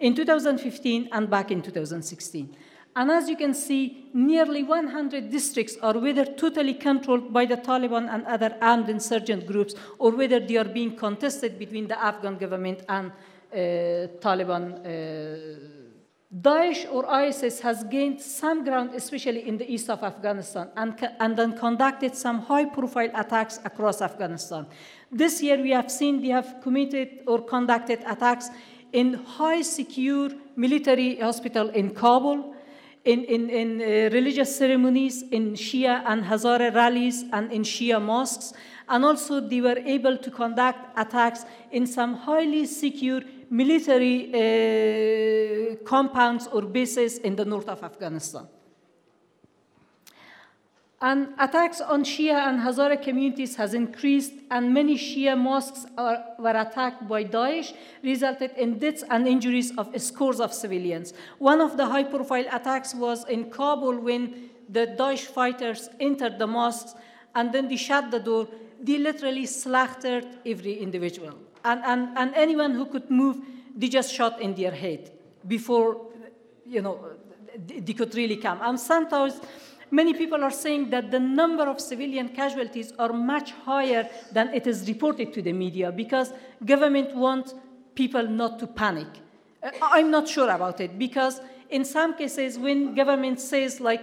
in 0.00 0.14
2015 0.14 1.08
and 1.12 1.30
back 1.30 1.52
in 1.52 1.62
2016. 1.62 2.56
And 2.96 3.10
as 3.10 3.28
you 3.28 3.36
can 3.36 3.54
see, 3.54 4.08
nearly 4.12 4.62
100 4.62 5.30
districts 5.30 5.76
are 5.82 5.98
whether 5.98 6.24
totally 6.24 6.74
controlled 6.74 7.32
by 7.32 7.46
the 7.46 7.56
Taliban 7.56 8.12
and 8.12 8.26
other 8.26 8.56
armed 8.60 8.88
insurgent 8.88 9.46
groups, 9.46 9.74
or 9.98 10.10
whether 10.10 10.40
they 10.40 10.56
are 10.56 10.64
being 10.64 10.96
contested 10.96 11.58
between 11.58 11.86
the 11.86 12.02
Afghan 12.02 12.36
government 12.36 12.82
and 12.88 13.12
uh, 13.52 13.56
Taliban. 14.20 14.84
Uh, 14.84 15.78
Daesh 16.30 16.86
or 16.92 17.08
ISIS 17.08 17.60
has 17.60 17.84
gained 17.84 18.20
some 18.20 18.62
ground, 18.62 18.90
especially 18.94 19.48
in 19.48 19.56
the 19.56 19.72
east 19.72 19.88
of 19.88 20.02
Afghanistan, 20.02 20.68
and, 20.76 20.94
and 21.20 21.36
then 21.36 21.56
conducted 21.56 22.14
some 22.14 22.40
high 22.40 22.66
profile 22.66 23.10
attacks 23.14 23.58
across 23.64 24.02
Afghanistan. 24.02 24.66
This 25.10 25.42
year, 25.42 25.56
we 25.56 25.70
have 25.70 25.90
seen 25.90 26.20
they 26.20 26.28
have 26.28 26.56
committed 26.62 27.20
or 27.26 27.40
conducted 27.40 28.00
attacks 28.06 28.50
in 28.92 29.14
high 29.14 29.62
secure 29.62 30.30
military 30.54 31.16
hospital 31.16 31.70
in 31.70 31.94
Kabul, 31.94 32.54
in, 33.08 33.24
in, 33.24 33.48
in 33.48 33.80
uh, 33.80 34.10
religious 34.12 34.54
ceremonies, 34.54 35.22
in 35.30 35.54
Shia 35.54 36.02
and 36.06 36.24
Hazara 36.24 36.74
rallies, 36.74 37.24
and 37.32 37.50
in 37.50 37.62
Shia 37.62 38.00
mosques. 38.02 38.52
And 38.86 39.04
also, 39.04 39.40
they 39.40 39.62
were 39.62 39.78
able 39.78 40.18
to 40.18 40.30
conduct 40.30 40.80
attacks 40.96 41.44
in 41.70 41.86
some 41.86 42.14
highly 42.14 42.66
secure 42.66 43.22
military 43.50 44.18
uh, 44.28 45.76
compounds 45.84 46.48
or 46.48 46.62
bases 46.62 47.18
in 47.18 47.34
the 47.34 47.46
north 47.46 47.68
of 47.68 47.82
Afghanistan. 47.82 48.46
And 51.00 51.28
attacks 51.38 51.80
on 51.80 52.02
Shia 52.02 52.48
and 52.48 52.58
Hazara 52.58 53.00
communities 53.00 53.54
has 53.54 53.72
increased, 53.72 54.32
and 54.50 54.74
many 54.74 54.96
Shia 54.98 55.38
mosques 55.38 55.86
are, 55.96 56.24
were 56.40 56.56
attacked 56.56 57.06
by 57.06 57.22
Daesh, 57.22 57.72
resulted 58.02 58.50
in 58.56 58.80
deaths 58.80 59.04
and 59.08 59.28
injuries 59.28 59.72
of 59.78 59.96
scores 60.00 60.40
of 60.40 60.52
civilians. 60.52 61.14
One 61.38 61.60
of 61.60 61.76
the 61.76 61.86
high-profile 61.86 62.46
attacks 62.50 62.96
was 62.96 63.24
in 63.28 63.48
Kabul 63.48 64.00
when 64.00 64.50
the 64.68 64.88
Daesh 64.88 65.20
fighters 65.20 65.88
entered 66.00 66.36
the 66.40 66.48
mosques, 66.48 66.94
and 67.36 67.52
then 67.52 67.68
they 67.68 67.76
shut 67.76 68.10
the 68.10 68.18
door. 68.18 68.48
They 68.82 68.98
literally 68.98 69.46
slaughtered 69.46 70.26
every 70.44 70.74
individual, 70.74 71.38
and, 71.64 71.80
and, 71.84 72.18
and 72.18 72.34
anyone 72.34 72.72
who 72.72 72.86
could 72.86 73.08
move, 73.08 73.38
they 73.76 73.88
just 73.88 74.12
shot 74.12 74.40
in 74.40 74.56
their 74.56 74.72
head 74.72 75.12
before, 75.46 76.08
you 76.66 76.82
know, 76.82 77.12
they 77.66 77.92
could 77.92 78.14
really 78.16 78.36
come. 78.36 78.58
And 78.62 78.78
sometimes 78.78 79.40
Many 79.90 80.14
people 80.14 80.44
are 80.44 80.50
saying 80.50 80.90
that 80.90 81.10
the 81.10 81.20
number 81.20 81.64
of 81.64 81.80
civilian 81.80 82.28
casualties 82.28 82.92
are 82.98 83.12
much 83.12 83.52
higher 83.52 84.08
than 84.32 84.52
it 84.52 84.66
is 84.66 84.86
reported 84.86 85.32
to 85.32 85.42
the 85.42 85.52
media 85.52 85.90
because 85.90 86.32
government 86.64 87.14
wants 87.14 87.54
people 87.94 88.26
not 88.26 88.58
to 88.58 88.66
panic. 88.66 89.08
Uh, 89.62 89.70
I'm 89.80 90.10
not 90.10 90.28
sure 90.28 90.50
about 90.50 90.80
it 90.80 90.98
because 90.98 91.40
in 91.70 91.84
some 91.84 92.14
cases 92.14 92.58
when 92.58 92.94
government 92.94 93.40
says 93.40 93.80
like 93.80 94.02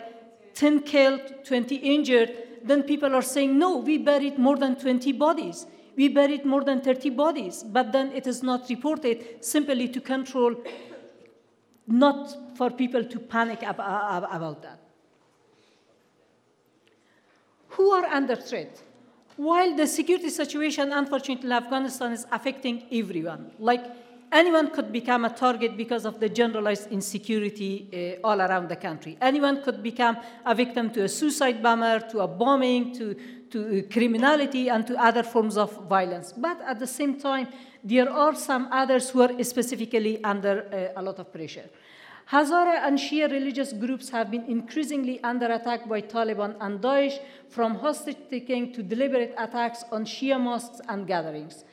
10 0.55 0.81
killed, 0.81 1.21
20 1.45 1.75
injured, 1.75 2.33
then 2.63 2.83
people 2.83 3.13
are 3.13 3.21
saying, 3.21 3.57
no, 3.59 3.77
we 3.77 3.97
buried 3.97 4.39
more 4.39 4.57
than 4.57 4.75
20 4.75 5.11
bodies. 5.11 5.67
We 5.95 6.09
buried 6.09 6.45
more 6.45 6.63
than 6.63 6.81
30 6.81 7.11
bodies, 7.11 7.63
but 7.63 7.91
then 7.91 8.11
it 8.11 8.27
is 8.27 8.41
not 8.41 8.69
reported 8.69 9.43
simply 9.45 9.87
to 9.89 10.01
control, 10.01 10.55
not 11.87 12.57
for 12.57 12.69
people 12.69 13.05
to 13.05 13.19
panic 13.19 13.61
about 13.63 14.63
that. 14.63 14.79
Who 17.77 17.91
are 17.91 18.05
under 18.05 18.35
threat? 18.35 18.81
While 19.37 19.75
the 19.75 19.85
security 19.85 20.29
situation, 20.29 20.93
unfortunately, 20.93 21.47
in 21.47 21.51
Afghanistan 21.51 22.13
is 22.13 22.25
affecting 22.31 22.83
everyone, 22.91 23.51
like 23.59 23.83
anyone 24.31 24.69
could 24.71 24.93
become 24.93 25.25
a 25.25 25.29
target 25.29 25.75
because 25.75 26.05
of 26.05 26.21
the 26.21 26.29
generalized 26.29 26.89
insecurity 26.89 28.17
uh, 28.23 28.27
all 28.27 28.41
around 28.41 28.69
the 28.69 28.77
country. 28.77 29.17
Anyone 29.21 29.61
could 29.61 29.83
become 29.83 30.17
a 30.45 30.55
victim 30.55 30.89
to 30.91 31.03
a 31.03 31.09
suicide 31.09 31.61
bomber, 31.61 31.99
to 32.11 32.21
a 32.21 32.27
bombing, 32.27 32.93
to, 32.95 33.13
to 33.49 33.83
criminality, 33.91 34.69
and 34.69 34.87
to 34.87 34.95
other 34.95 35.23
forms 35.23 35.57
of 35.57 35.69
violence. 35.89 36.31
But 36.31 36.61
at 36.61 36.79
the 36.79 36.87
same 36.87 37.19
time, 37.19 37.49
there 37.85 38.11
are 38.11 38.33
some 38.33 38.67
others 38.71 39.11
who 39.11 39.21
are 39.21 39.43
specifically 39.43 40.21
under 40.23 40.65
uh, 40.73 40.99
a 40.99 41.01
lot 41.03 41.19
of 41.19 41.31
pressure. 41.31 41.69
Hazara 42.31 42.79
and 42.87 42.97
Shia 42.97 43.31
religious 43.31 43.71
groups 43.71 44.09
have 44.09 44.31
been 44.31 44.45
increasingly 44.45 45.21
under 45.23 45.45
attack 45.45 45.87
by 45.87 46.01
Taliban 46.01 46.55
and 46.59 46.81
Daesh, 46.81 47.19
from 47.49 47.75
hostage 47.75 48.17
taking 48.31 48.73
to 48.73 48.81
deliberate 48.81 49.35
attacks 49.37 49.83
on 49.91 50.03
Shia 50.03 50.41
mosques 50.41 50.81
and 50.89 51.05
gatherings. 51.05 51.63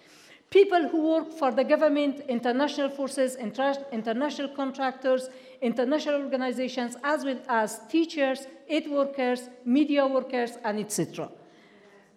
People 0.50 0.87
who 0.88 1.00
work 1.09 1.33
for 1.33 1.50
the 1.50 1.64
government, 1.64 2.21
international 2.28 2.90
forces, 2.90 3.37
international 3.37 4.49
contractors, 4.54 5.31
international 5.62 6.16
organizations, 6.16 6.95
as 7.02 7.25
well 7.25 7.40
as 7.49 7.81
teachers, 7.88 8.47
aid 8.69 8.90
workers, 8.90 9.49
media 9.64 10.07
workers, 10.07 10.59
and 10.62 10.78
etc. 10.78 11.31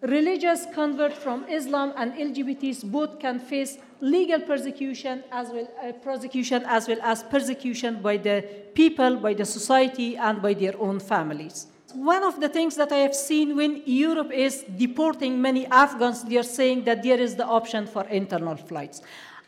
Religious 0.02 0.66
converts 0.74 1.16
from 1.16 1.44
Islam 1.48 1.94
and 1.96 2.12
LGBTs 2.12 2.84
both 2.84 3.18
can 3.18 3.40
face 3.40 3.78
legal 4.00 4.40
persecution 4.40 5.24
as 5.30 5.48
well 5.50 5.68
uh, 5.82 5.92
prosecution 5.92 6.62
as 6.66 6.88
well 6.88 6.98
as 7.02 7.22
persecution 7.22 8.02
by 8.02 8.16
the 8.16 8.44
people, 8.74 9.16
by 9.16 9.34
the 9.34 9.44
society, 9.44 10.16
and 10.16 10.42
by 10.42 10.54
their 10.54 10.78
own 10.80 11.00
families. 11.00 11.66
One 11.94 12.24
of 12.24 12.40
the 12.40 12.48
things 12.48 12.76
that 12.76 12.92
I 12.92 12.98
have 12.98 13.14
seen 13.14 13.56
when 13.56 13.82
Europe 13.86 14.30
is 14.30 14.64
deporting 14.76 15.40
many 15.40 15.66
Afghans, 15.66 16.24
they 16.24 16.36
are 16.36 16.42
saying 16.42 16.84
that 16.84 17.02
there 17.02 17.18
is 17.18 17.36
the 17.36 17.46
option 17.46 17.86
for 17.86 18.04
internal 18.08 18.56
flights. 18.56 19.00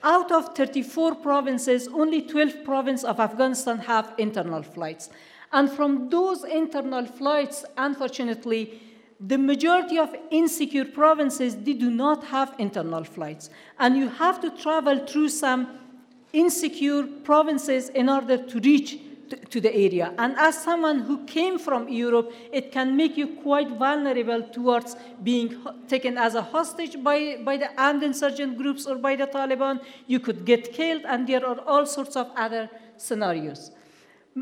Out 0.03 0.33
of 0.33 0.55
34 0.57 1.17
provinces, 1.17 1.89
only 1.89 2.23
12 2.23 2.65
provinces 2.65 3.05
of 3.05 3.21
Afghanistan 3.21 3.79
have 3.79 4.15
internal 4.17 4.63
flights. 4.63 5.11
And 5.53 5.71
from 5.71 6.09
those 6.09 6.45
internal 6.45 7.05
flights, 7.05 7.65
unfortunately, 7.77 8.81
the 9.21 9.37
majority 9.37 9.99
of 9.99 10.15
insecure 10.31 10.85
provinces 10.85 11.57
they 11.57 11.73
do 11.73 11.91
not 11.91 12.25
have 12.25 12.55
internal 12.59 13.03
flights. 13.05 13.51
And 13.79 13.97
you 13.97 14.09
have 14.09 14.41
to 14.43 14.51
travel 14.51 15.07
through 15.07 15.31
some 15.31 15.79
insecure 16.33 17.05
provinces 17.25 17.89
in 17.89 18.09
order 18.09 18.37
to 18.37 18.61
reach 18.61 18.99
to 19.51 19.61
the 19.61 19.75
area. 19.75 20.15
And 20.19 20.37
as 20.39 20.63
someone 20.63 21.01
who 21.01 21.25
came 21.27 21.59
from 21.59 21.89
europe 21.89 22.33
it 22.51 22.73
can 22.73 22.97
make 22.97 23.17
you 23.17 23.27
quite 23.27 23.69
vulnerable 23.69 24.43
towards 24.43 24.97
being 25.23 25.55
taken 25.87 26.17
as 26.17 26.35
a 26.35 26.41
hostage 26.41 27.03
by, 27.03 27.39
by 27.45 27.59
the 27.59 27.69
armed 27.79 28.03
insurgent 28.03 28.57
groups 28.57 28.87
or 28.87 28.97
by 28.97 29.17
the 29.17 29.27
taliban. 29.27 29.81
You 30.07 30.21
could 30.21 30.47
get 30.47 30.73
killed 30.73 31.03
and 31.05 31.27
there 31.27 31.45
are 31.45 31.61
all 31.67 31.85
sorts 31.85 32.17
of 32.17 32.31
other 32.37 32.71
scenarios 32.97 33.73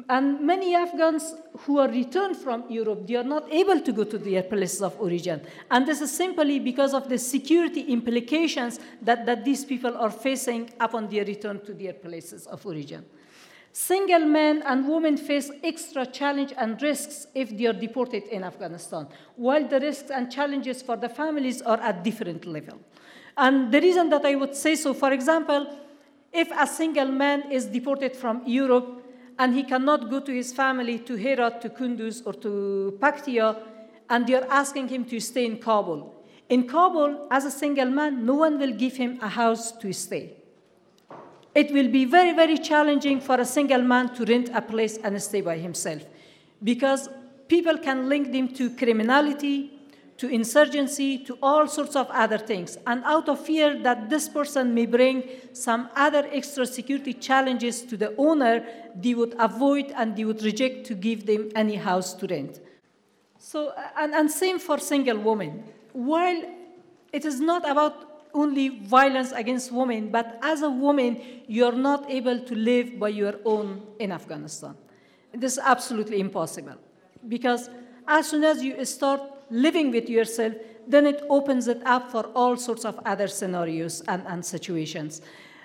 and 0.08 0.40
many 0.40 0.74
Afghans 0.74 1.34
who 1.60 1.78
are 1.78 1.88
returned 1.88 2.36
from 2.36 2.64
Europe, 2.68 3.06
they 3.06 3.16
are 3.16 3.24
not 3.24 3.52
able 3.52 3.80
to 3.80 3.92
go 3.92 4.04
to 4.04 4.18
their 4.18 4.42
places 4.42 4.82
of 4.82 4.98
origin. 5.00 5.40
And 5.70 5.86
this 5.86 6.00
is 6.00 6.10
simply 6.10 6.58
because 6.58 6.94
of 6.94 7.08
the 7.08 7.18
security 7.18 7.82
implications 7.82 8.80
that, 9.02 9.26
that 9.26 9.44
these 9.44 9.64
people 9.64 9.96
are 9.96 10.10
facing 10.10 10.70
upon 10.80 11.08
their 11.08 11.24
return 11.24 11.64
to 11.66 11.74
their 11.74 11.92
places 11.92 12.46
of 12.46 12.64
origin. 12.66 13.04
Single 13.72 14.24
men 14.24 14.62
and 14.64 14.88
women 14.88 15.16
face 15.18 15.50
extra 15.62 16.06
challenge 16.06 16.54
and 16.56 16.80
risks 16.80 17.26
if 17.34 17.56
they 17.56 17.66
are 17.66 17.74
deported 17.74 18.24
in 18.24 18.42
Afghanistan, 18.42 19.06
while 19.36 19.68
the 19.68 19.78
risks 19.78 20.10
and 20.10 20.32
challenges 20.32 20.80
for 20.80 20.96
the 20.96 21.10
families 21.10 21.60
are 21.60 21.78
at 21.80 22.02
different 22.02 22.46
level. 22.46 22.78
And 23.36 23.70
the 23.70 23.80
reason 23.80 24.08
that 24.10 24.24
I 24.24 24.34
would 24.34 24.54
say 24.54 24.76
so, 24.76 24.94
for 24.94 25.12
example, 25.12 25.76
if 26.32 26.50
a 26.50 26.66
single 26.66 27.08
man 27.08 27.52
is 27.52 27.66
deported 27.66 28.16
from 28.16 28.42
Europe, 28.46 28.95
and 29.38 29.54
he 29.54 29.62
cannot 29.62 30.10
go 30.10 30.20
to 30.20 30.32
his 30.32 30.52
family 30.52 30.98
to 31.00 31.14
Herat, 31.14 31.60
to 31.62 31.68
Kunduz, 31.68 32.22
or 32.24 32.32
to 32.34 32.96
Paktia, 33.00 33.56
and 34.08 34.26
they're 34.26 34.46
asking 34.50 34.88
him 34.88 35.04
to 35.06 35.20
stay 35.20 35.44
in 35.44 35.58
Kabul. 35.58 36.14
In 36.48 36.66
Kabul, 36.68 37.26
as 37.30 37.44
a 37.44 37.50
single 37.50 37.90
man, 37.90 38.24
no 38.24 38.34
one 38.34 38.58
will 38.58 38.72
give 38.72 38.96
him 38.96 39.18
a 39.20 39.28
house 39.28 39.72
to 39.72 39.92
stay. 39.92 40.34
It 41.54 41.72
will 41.72 41.88
be 41.88 42.04
very, 42.04 42.32
very 42.32 42.58
challenging 42.58 43.20
for 43.20 43.40
a 43.40 43.44
single 43.44 43.82
man 43.82 44.14
to 44.14 44.24
rent 44.24 44.50
a 44.54 44.60
place 44.60 44.98
and 44.98 45.20
stay 45.22 45.40
by 45.40 45.56
himself 45.58 46.04
because 46.62 47.08
people 47.48 47.78
can 47.78 48.08
link 48.08 48.32
them 48.32 48.48
to 48.54 48.70
criminality, 48.70 49.75
to 50.18 50.28
insurgency, 50.28 51.18
to 51.18 51.38
all 51.42 51.66
sorts 51.68 51.94
of 51.94 52.08
other 52.10 52.38
things. 52.38 52.78
And 52.86 53.04
out 53.04 53.28
of 53.28 53.44
fear 53.44 53.78
that 53.82 54.08
this 54.08 54.28
person 54.28 54.74
may 54.74 54.86
bring 54.86 55.24
some 55.52 55.90
other 55.94 56.26
extra 56.32 56.66
security 56.66 57.12
challenges 57.12 57.82
to 57.82 57.96
the 57.96 58.14
owner, 58.16 58.64
they 58.94 59.14
would 59.14 59.34
avoid 59.38 59.92
and 59.94 60.16
they 60.16 60.24
would 60.24 60.42
reject 60.42 60.86
to 60.86 60.94
give 60.94 61.26
them 61.26 61.50
any 61.54 61.76
house 61.76 62.14
to 62.14 62.26
rent. 62.26 62.60
So, 63.38 63.68
uh, 63.68 63.88
and, 63.98 64.14
and 64.14 64.30
same 64.30 64.58
for 64.58 64.78
single 64.78 65.18
women. 65.18 65.64
While 65.92 66.42
it 67.12 67.24
is 67.24 67.40
not 67.40 67.68
about 67.68 68.06
only 68.32 68.68
violence 68.68 69.32
against 69.32 69.72
women, 69.72 70.10
but 70.10 70.38
as 70.42 70.62
a 70.62 70.70
woman, 70.70 71.20
you're 71.46 71.72
not 71.72 72.10
able 72.10 72.38
to 72.40 72.54
live 72.54 72.98
by 72.98 73.08
your 73.08 73.34
own 73.44 73.82
in 73.98 74.12
Afghanistan. 74.12 74.74
This 75.32 75.52
is 75.52 75.58
absolutely 75.58 76.20
impossible 76.20 76.76
because 77.28 77.68
as 78.06 78.28
soon 78.28 78.44
as 78.44 78.62
you 78.62 78.84
start 78.84 79.20
living 79.50 79.90
with 79.90 80.08
yourself, 80.08 80.54
then 80.86 81.06
it 81.06 81.22
opens 81.28 81.68
it 81.68 81.82
up 81.84 82.10
for 82.10 82.24
all 82.34 82.56
sorts 82.56 82.84
of 82.84 82.98
other 83.04 83.28
scenarios 83.28 84.02
and, 84.08 84.22
and 84.26 84.44
situations. 84.44 85.20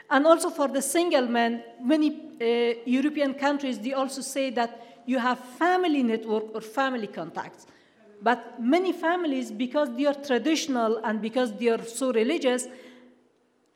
And 0.09 0.25
also 0.25 0.49
for 0.49 0.67
the 0.67 0.81
single 0.81 1.27
man, 1.27 1.63
many 1.81 2.09
uh, 2.41 2.79
European 2.85 3.33
countries, 3.33 3.79
they 3.79 3.93
also 3.93 4.21
say 4.21 4.49
that 4.51 5.03
you 5.05 5.19
have 5.19 5.39
family 5.39 6.03
network 6.03 6.53
or 6.53 6.61
family 6.61 7.07
contacts. 7.07 7.65
But 8.21 8.61
many 8.61 8.91
families, 8.91 9.51
because 9.51 9.89
they 9.95 10.05
are 10.05 10.13
traditional 10.13 10.97
and 11.03 11.21
because 11.21 11.53
they 11.53 11.69
are 11.69 11.83
so 11.83 12.11
religious, 12.11 12.67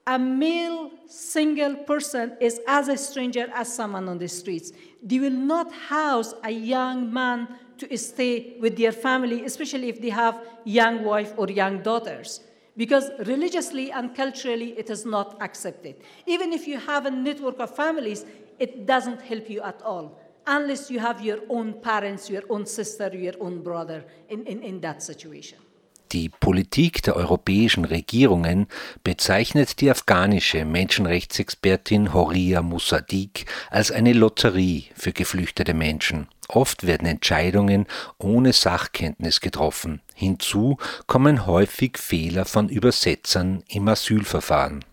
a 0.05 0.19
male 0.19 0.91
single 1.07 1.75
person 1.77 2.37
is 2.39 2.59
as 2.67 2.89
a 2.89 2.97
stranger 2.97 3.47
as 3.55 3.73
someone 3.73 4.07
on 4.07 4.19
the 4.19 4.27
streets. 4.27 4.71
They 5.01 5.19
will 5.19 5.31
not 5.31 5.71
house 5.71 6.33
a 6.43 6.51
young 6.51 7.11
man 7.11 7.47
to 7.77 7.97
stay 7.97 8.55
with 8.59 8.77
their 8.77 8.91
family, 8.91 9.45
especially 9.45 9.89
if 9.89 10.01
they 10.01 10.09
have 10.09 10.41
young 10.63 11.03
wife 11.03 11.33
or 11.37 11.49
young 11.49 11.81
daughters. 11.81 12.41
Because 12.77 13.09
religiously 13.25 13.91
and 13.91 14.13
culturally, 14.13 14.77
it 14.77 14.89
is 14.89 15.05
not 15.05 15.37
accepted. 15.41 15.95
Even 16.25 16.51
if 16.51 16.67
you 16.67 16.77
have 16.77 17.05
a 17.05 17.11
network 17.11 17.59
of 17.59 17.73
families, 17.73 18.25
it 18.59 18.85
doesn't 18.85 19.21
help 19.21 19.49
you 19.49 19.61
at 19.61 19.81
all, 19.81 20.19
unless 20.47 20.91
you 20.91 20.99
have 20.99 21.21
your 21.21 21.39
own 21.49 21.73
parents, 21.73 22.29
your 22.29 22.43
own 22.49 22.65
sister, 22.65 23.09
your 23.15 23.33
own 23.39 23.61
brother 23.61 24.03
in, 24.29 24.45
in, 24.45 24.61
in 24.61 24.81
that 24.81 25.01
situation. 25.01 25.59
Die 26.15 26.29
Politik 26.29 27.03
der 27.03 27.17
europäischen 27.17 27.83
Regierungen 27.83 28.67
bezeichnet 29.03 29.81
die 29.81 29.91
afghanische 29.91 30.63
Menschenrechtsexpertin 30.63 32.13
Horia 32.13 32.61
Musadik 32.61 33.45
als 33.69 33.91
eine 33.91 34.13
Lotterie 34.13 34.85
für 34.95 35.11
geflüchtete 35.11 35.73
Menschen. 35.73 36.29
Oft 36.47 36.87
werden 36.87 37.05
Entscheidungen 37.05 37.85
ohne 38.17 38.53
Sachkenntnis 38.53 39.41
getroffen. 39.41 39.99
Hinzu 40.13 40.77
kommen 41.05 41.47
häufig 41.47 41.97
Fehler 41.97 42.45
von 42.45 42.69
Übersetzern 42.69 43.65
im 43.67 43.85
Asylverfahren. 43.89 44.85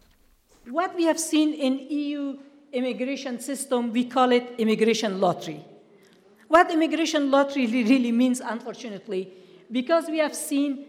What 0.73 0.91
we 0.99 1.07
have 1.07 1.21
seen 1.21 1.53
in 1.53 1.79
EU 1.89 2.33
immigration 2.73 3.39
system, 3.39 3.95
we 3.95 4.09
call 4.09 4.33
it 4.33 4.59
immigration 4.59 5.21
lottery. 5.21 5.61
What 6.49 6.73
immigration 6.75 7.31
lottery 7.31 7.67
really 7.67 8.11
means, 8.11 8.41
unfortunately, 8.41 9.29
because 9.71 10.11
we 10.11 10.21
have 10.21 10.35
seen 10.35 10.87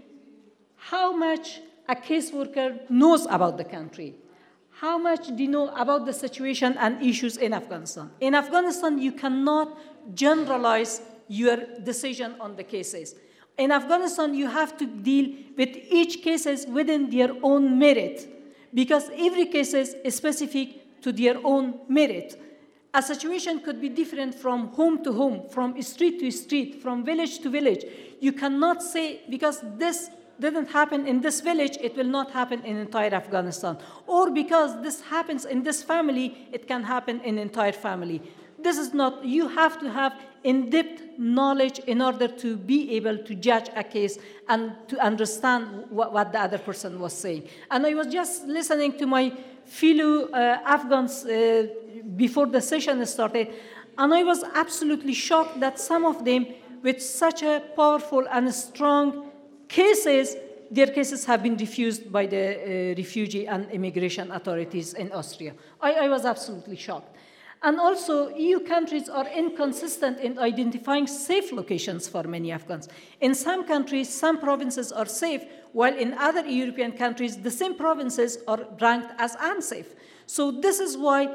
how 0.90 1.16
much 1.16 1.62
a 1.88 1.96
caseworker 1.96 2.90
knows 2.90 3.26
about 3.30 3.58
the 3.58 3.64
country, 3.64 4.16
how 4.72 4.98
much 4.98 5.28
do 5.28 5.44
you 5.44 5.50
know 5.50 5.70
about 5.76 6.06
the 6.06 6.14
situation 6.14 6.76
and 6.78 7.02
issues 7.02 7.38
in 7.38 7.54
Afghanistan. 7.54 8.10
In 8.20 8.36
Afghanistan, 8.36 9.00
you 9.00 9.12
cannot 9.12 9.78
generalize 10.14 11.02
your 11.28 11.58
decision 11.84 12.36
on 12.40 12.56
the 12.56 12.64
cases. 12.64 13.16
In 13.58 13.72
Afghanistan, 13.72 14.34
you 14.34 14.48
have 14.48 14.78
to 14.78 14.86
deal 14.86 15.34
with 15.58 15.70
each 15.90 16.22
cases 16.22 16.66
within 16.68 17.10
their 17.10 17.32
own 17.44 17.78
merit 17.78 18.28
because 18.74 19.10
every 19.16 19.46
case 19.46 19.74
is 19.74 19.96
specific 20.14 21.02
to 21.02 21.12
their 21.12 21.38
own 21.44 21.80
merit. 21.88 22.40
a 22.96 23.02
situation 23.02 23.60
could 23.60 23.82
be 23.82 23.90
different 23.90 24.36
from 24.36 24.68
home 24.68 25.04
to 25.04 25.12
home, 25.12 25.50
from 25.50 25.82
street 25.82 26.20
to 26.20 26.30
street, 26.30 26.82
from 26.82 27.04
village 27.04 27.40
to 27.40 27.50
village. 27.50 27.84
You 28.20 28.34
cannot 28.34 28.84
say, 28.84 29.22
because 29.30 29.64
this 29.78 30.12
didn't 30.40 30.68
happen 30.68 31.08
in 31.08 31.22
this 31.22 31.42
village, 31.42 31.78
it 31.82 31.96
will 31.96 32.06
not 32.06 32.32
happen 32.32 32.64
in 32.64 32.78
entire 32.78 33.14
Afghanistan. 33.14 33.78
Or 34.08 34.32
because 34.32 34.82
this 34.82 35.02
happens 35.02 35.46
in 35.46 35.64
this 35.64 35.84
family, 35.84 36.48
it 36.52 36.68
can 36.68 36.84
happen 36.84 37.22
in 37.22 37.38
entire 37.38 37.72
family. 37.72 38.22
This 38.60 38.78
is 38.78 38.94
not, 38.94 39.26
you 39.26 39.48
have 39.50 39.80
to 39.82 39.90
have 39.90 40.14
in-depth 40.44 41.18
knowledge 41.18 41.80
in 41.80 42.02
order 42.02 42.28
to 42.28 42.58
be 42.58 42.92
able 42.96 43.18
to 43.18 43.36
judge 43.36 43.70
a 43.76 43.84
case 43.84 44.18
and 44.48 44.74
to 44.88 44.98
understand 45.00 45.86
what, 45.90 46.14
what 46.14 46.32
the 46.32 46.40
other 46.40 46.58
person 46.58 47.00
was 47.00 47.14
saying. 47.14 47.48
And 47.70 47.86
I 47.86 47.94
was 47.94 48.08
just 48.08 48.46
listening 48.46 48.98
to 49.00 49.06
my 49.06 49.34
fellow 49.66 50.30
uh, 50.30 50.60
Afghans 50.66 51.26
uh, 51.26 51.68
before 52.16 52.48
the 52.48 52.62
session 52.62 53.06
started, 53.06 53.54
and 53.98 54.14
I 54.14 54.24
was 54.24 54.44
absolutely 54.56 55.14
shocked 55.14 55.60
that 55.60 55.80
some 55.80 56.06
of 56.06 56.26
them, 56.26 56.48
with 56.82 57.02
such 57.02 57.44
a 57.44 57.62
powerful 57.76 58.26
and 58.30 58.54
strong 58.54 59.30
cases, 59.74 60.38
their 60.70 60.88
cases 60.88 61.26
have 61.26 61.42
been 61.42 61.58
refused 61.58 62.12
by 62.12 62.28
the 62.28 62.46
uh, 62.46 62.96
refugee 62.96 63.48
and 63.48 63.70
immigration 63.72 64.32
authorities 64.32 64.94
in 64.94 65.12
Austria. 65.12 65.54
I, 65.82 66.06
I 66.06 66.08
was 66.10 66.26
absolutely 66.26 66.76
shocked. 66.76 67.16
And 67.64 67.80
also, 67.80 68.30
EU 68.36 68.60
countries 68.60 69.08
are 69.10 69.28
inconsistent 69.30 70.20
in 70.20 70.38
identifying 70.38 71.08
safe 71.08 71.52
locations 71.52 72.10
for 72.10 72.24
many 72.24 72.52
Afghans. 72.52 72.90
In 73.22 73.34
some 73.34 73.66
countries, 73.66 74.10
some 74.10 74.38
provinces 74.38 74.92
are 74.92 75.06
safe, 75.06 75.44
while 75.72 75.96
in 75.98 76.14
other 76.14 76.46
European 76.46 76.92
countries, 76.92 77.38
the 77.38 77.50
same 77.50 77.76
provinces 77.76 78.38
are 78.48 78.60
ranked 78.82 79.14
as 79.18 79.36
unsafe. 79.40 79.96
So 80.28 80.52
this 80.52 80.80
is 80.80 80.98
why, 80.98 81.34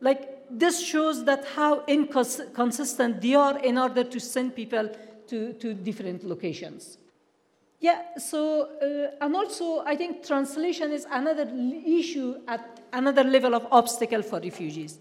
like, 0.00 0.22
this 0.50 0.80
shows 0.84 1.24
that 1.26 1.44
how 1.54 1.84
inconsistent 1.86 3.20
they 3.20 3.34
are 3.34 3.58
in 3.58 3.76
order 3.76 4.04
to 4.04 4.18
send 4.18 4.56
people 4.56 4.90
to, 5.28 5.52
to 5.52 5.74
different 5.74 6.24
locations. 6.24 6.96
Yeah, 7.80 8.16
so, 8.18 8.70
uh, 8.82 9.24
and 9.24 9.36
also 9.36 9.84
I 9.84 9.94
think 9.94 10.26
translation 10.26 10.90
is 10.90 11.06
another 11.10 11.48
issue 11.86 12.40
at 12.48 12.80
another 12.92 13.22
level 13.22 13.54
of 13.54 13.66
obstacle 13.70 14.22
for 14.22 14.40
refugees. 14.40 14.98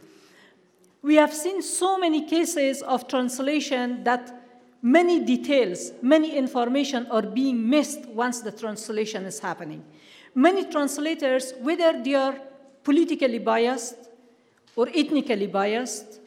We 1.01 1.15
have 1.15 1.33
seen 1.33 1.61
so 1.63 1.97
many 1.97 2.27
cases 2.27 2.83
of 2.83 3.07
translation 3.07 4.03
that 4.03 4.43
many 4.81 5.25
details, 5.25 5.91
many 6.03 6.37
information 6.37 7.07
are 7.09 7.23
being 7.23 7.67
missed 7.67 8.05
once 8.09 8.41
the 8.41 8.51
translation 8.51 9.25
is 9.25 9.39
happening. 9.39 9.83
Many 10.35 10.65
translators, 10.65 11.53
whether 11.61 11.99
they 12.03 12.13
are 12.13 12.39
politically 12.83 13.39
biased, 13.39 13.95
or 14.75 14.87
ethnically 14.93 15.47
biased, 15.47 16.19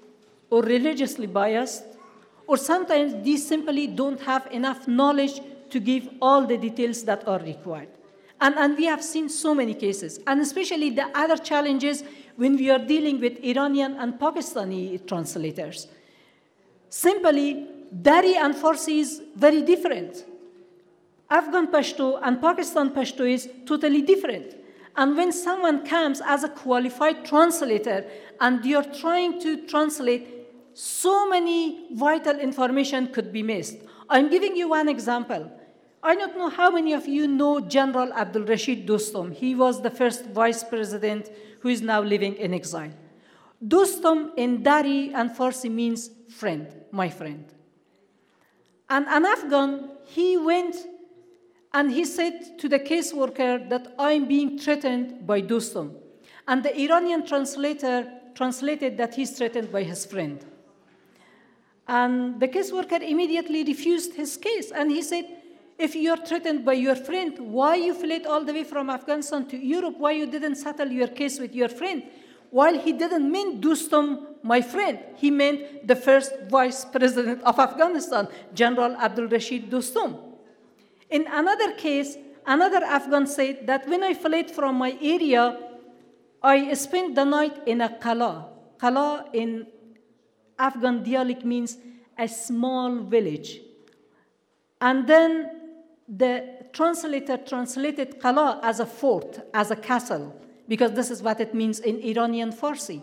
or 0.51 0.63
religiously 0.63 1.29
biased, 1.29 1.85
or 2.49 2.57
sometimes 2.57 3.25
they 3.25 3.37
simply 3.37 3.87
don't 3.87 4.21
have 4.21 4.49
enough 4.51 4.89
knowledge 4.89 5.41
to 5.71 5.81
give 5.81 6.09
all 6.21 6.47
the 6.47 6.57
details 6.57 7.05
that 7.05 7.27
are 7.27 7.39
required. 7.39 7.89
And, 8.41 8.55
and 8.57 8.77
we 8.77 8.87
have 8.87 9.05
seen 9.05 9.29
so 9.29 9.55
many 9.55 9.75
cases, 9.75 10.19
and 10.27 10.41
especially 10.41 10.91
the 10.91 11.07
other 11.17 11.37
challenges 11.37 12.05
when 12.37 12.57
we 12.57 12.71
are 12.71 12.79
dealing 12.79 13.21
with 13.21 13.39
Iranian 13.45 13.97
and 13.97 14.15
Pakistani 14.15 15.07
translators. 15.07 15.89
Simply, 16.89 17.67
Dari 18.03 18.37
and 18.37 18.55
Farsi 18.55 19.01
is 19.01 19.23
very 19.37 19.63
different. 19.63 20.25
Afghan 21.29 21.69
Pashto 21.69 22.19
and 22.23 22.41
Pakistan 22.41 22.91
Pashto 22.91 23.31
is 23.31 23.49
totally 23.67 24.03
different. 24.03 24.57
And 24.97 25.17
when 25.17 25.33
someone 25.33 25.87
comes 25.87 26.21
as 26.25 26.43
a 26.43 26.49
qualified 26.49 27.25
translator 27.25 28.05
and 28.41 28.65
you're 28.65 28.83
trying 28.85 29.41
to 29.43 29.67
translate, 29.67 30.27
so 30.75 31.29
many 31.29 31.95
vital 31.95 32.39
information 32.39 33.09
could 33.09 33.33
be 33.33 33.43
missed. 33.43 33.77
I'm 34.09 34.29
giving 34.31 34.57
you 34.57 34.71
one 34.71 34.89
example. 34.89 35.51
I 36.03 36.15
don't 36.15 36.37
know 36.37 36.49
how 36.49 36.71
many 36.71 36.95
of 36.95 37.07
you 37.07 37.29
know 37.29 37.61
General 37.61 38.13
Abdul 38.13 38.45
Rashid 38.45 38.87
Dostum. 38.87 39.35
He 39.35 39.55
was 39.55 39.83
the 39.83 39.91
first 39.91 40.25
vice 40.27 40.65
president 40.65 41.31
who 41.61 41.69
is 41.69 41.83
now 41.83 42.01
living 42.01 42.37
in 42.37 42.55
exile. 42.55 42.93
Dostum 43.67 44.31
in 44.37 44.63
Dari 44.63 45.13
and 45.13 45.31
Farsi 45.31 45.71
means 45.71 46.11
friend, 46.31 46.67
my 46.91 47.11
friend. 47.11 47.45
And 48.89 49.07
an 49.09 49.27
Afghan, 49.27 49.91
he 50.07 50.39
went 50.39 50.77
and 51.75 51.93
he 51.93 52.05
said 52.05 52.59
to 52.59 52.69
the 52.69 52.79
caseworker 52.79 53.69
that 53.69 53.95
I'm 53.99 54.27
being 54.27 54.59
threatened 54.59 55.27
by 55.27 55.43
Dostum. 55.43 55.95
And 56.49 56.63
the 56.63 56.77
Iranian 56.81 57.27
translator 57.27 58.11
translated 58.35 58.97
that 58.97 59.15
he's 59.15 59.33
threatened 59.37 59.71
by 59.71 59.83
his 59.83 60.07
friend. 60.07 60.45
And 61.87 62.41
the 62.41 62.49
caseworker 62.49 63.03
immediately 63.03 63.65
refused 63.65 64.15
his 64.15 64.37
case. 64.37 64.73
And 64.73 64.91
he 64.91 65.03
said, 65.03 65.27
if 65.81 65.95
you're 65.95 66.19
threatened 66.19 66.65
by 66.65 66.75
your 66.75 66.95
friend, 66.95 67.39
why 67.39 67.77
you 67.77 67.95
fled 67.95 68.27
all 68.27 68.45
the 68.45 68.53
way 68.53 68.65
from 68.65 68.91
Afghanistan 68.91 69.47
to 69.49 69.57
Europe? 69.57 69.95
Why 69.99 70.13
you 70.13 70.27
didn't 70.27 70.57
settle 70.57 70.89
your 70.89 71.09
case 71.09 71.41
with 71.41 71.55
your 71.55 71.69
friend? 71.69 72.03
While 72.51 72.79
he 72.79 72.93
didn't 72.93 73.31
mean 73.31 73.61
Dostum, 73.61 74.27
my 74.43 74.61
friend, 74.61 74.99
he 75.17 75.31
meant 75.31 75.87
the 75.87 75.97
first 75.97 76.33
vice 76.49 76.85
president 76.85 77.43
of 77.43 77.59
Afghanistan, 77.59 78.29
General 78.53 78.97
Abdul 78.97 79.29
Rashid 79.29 79.71
Dostum. 79.71 80.19
In 81.09 81.27
another 81.31 81.73
case, 81.73 82.17
another 82.47 82.85
Afghan 82.85 83.27
said 83.27 83.67
that 83.67 83.89
when 83.89 84.03
I 84.03 84.15
fled 84.15 84.51
from 84.51 84.77
my 84.77 84.97
area, 85.01 85.59
I 86.43 86.75
spent 86.75 87.15
the 87.15 87.25
night 87.25 87.57
in 87.67 87.81
a 87.81 87.89
kala. 87.99 88.49
Kala 88.79 89.27
in 89.33 89.67
Afghan 90.59 91.03
dialect 91.03 91.45
means 91.45 91.79
a 92.19 92.29
small 92.29 92.99
village. 93.01 93.61
And 94.81 95.07
then 95.07 95.60
the 96.11 96.67
translator 96.73 97.37
translated 97.37 98.21
Qala 98.21 98.59
as 98.63 98.81
a 98.81 98.87
fort, 98.87 99.39
as 99.55 99.71
a 99.71 99.77
castle, 99.77 100.35
because 100.67 100.93
this 100.93 101.11
is 101.11 101.23
what 101.23 101.41
it 101.41 101.55
means 101.55 101.79
in 101.79 102.01
Iranian 102.01 102.53
Farsi. 102.53 103.03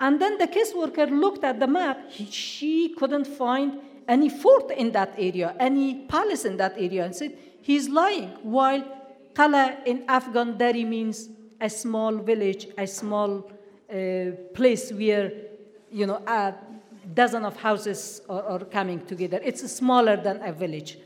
And 0.00 0.20
then 0.20 0.38
the 0.38 0.48
caseworker 0.48 1.10
looked 1.10 1.44
at 1.44 1.60
the 1.60 1.66
map. 1.66 2.10
He, 2.10 2.24
she 2.30 2.94
couldn't 2.94 3.26
find 3.26 3.80
any 4.08 4.28
fort 4.28 4.70
in 4.70 4.92
that 4.92 5.14
area, 5.18 5.54
any 5.60 6.06
palace 6.06 6.44
in 6.44 6.56
that 6.56 6.74
area, 6.76 7.04
and 7.04 7.14
said, 7.14 7.36
he's 7.60 7.88
lying. 7.88 8.30
While 8.42 8.84
Qala 9.34 9.84
in 9.86 10.04
Afghan 10.08 10.56
Dari 10.56 10.84
means 10.84 11.28
a 11.60 11.68
small 11.68 12.16
village, 12.16 12.68
a 12.78 12.86
small 12.86 13.50
uh, 13.90 14.30
place 14.54 14.90
where, 14.92 15.30
you 15.90 16.06
know, 16.06 16.22
a 16.26 16.54
dozen 17.12 17.44
of 17.44 17.56
houses 17.56 18.22
are, 18.28 18.42
are 18.44 18.64
coming 18.64 19.04
together. 19.04 19.40
It's 19.44 19.70
smaller 19.70 20.16
than 20.16 20.42
a 20.42 20.52
village. 20.52 20.98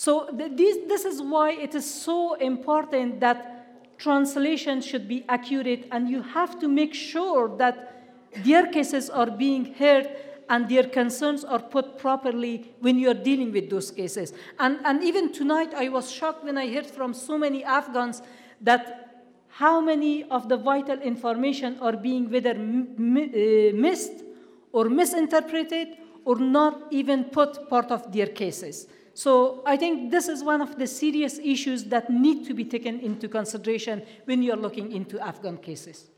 So 0.00 0.30
this, 0.32 0.78
this 0.88 1.04
is 1.04 1.20
why 1.20 1.50
it 1.50 1.74
is 1.74 1.84
so 1.84 2.32
important 2.36 3.20
that 3.20 3.98
translation 3.98 4.80
should 4.80 5.06
be 5.06 5.26
accurate 5.28 5.88
and 5.92 6.08
you 6.08 6.22
have 6.22 6.58
to 6.60 6.68
make 6.68 6.94
sure 6.94 7.54
that 7.58 8.02
their 8.42 8.66
cases 8.68 9.10
are 9.10 9.30
being 9.30 9.74
heard 9.74 10.08
and 10.48 10.70
their 10.70 10.84
concerns 10.84 11.44
are 11.44 11.58
put 11.58 11.98
properly 11.98 12.72
when 12.80 12.98
you're 12.98 13.12
dealing 13.12 13.52
with 13.52 13.68
those 13.68 13.90
cases. 13.90 14.32
And, 14.58 14.78
and 14.86 15.04
even 15.04 15.34
tonight, 15.34 15.74
I 15.74 15.90
was 15.90 16.10
shocked 16.10 16.44
when 16.44 16.56
I 16.56 16.72
heard 16.72 16.86
from 16.86 17.12
so 17.12 17.36
many 17.36 17.62
Afghans 17.62 18.22
that 18.62 19.26
how 19.48 19.82
many 19.82 20.24
of 20.30 20.48
the 20.48 20.56
vital 20.56 20.98
information 21.02 21.78
are 21.78 21.94
being 21.94 22.30
whether 22.30 22.52
uh, 22.52 23.76
missed 23.76 24.24
or 24.72 24.88
misinterpreted 24.88 25.98
or 26.24 26.38
not 26.38 26.74
even 26.90 27.24
put 27.30 27.68
part 27.68 27.90
of 27.90 28.12
their 28.12 28.28
cases. 28.28 28.86
So 29.14 29.62
I 29.66 29.76
think 29.76 30.10
this 30.10 30.28
is 30.28 30.42
one 30.42 30.62
of 30.62 30.76
the 30.78 30.86
serious 30.86 31.38
issues 31.38 31.84
that 31.90 32.08
need 32.10 32.46
to 32.46 32.54
be 32.54 32.64
taken 32.64 33.00
into 33.00 33.28
consideration 33.28 34.02
when 34.24 34.42
you're 34.42 34.56
looking 34.56 34.92
into 34.92 35.18
Afghan 35.20 35.60
cases. 35.60 36.10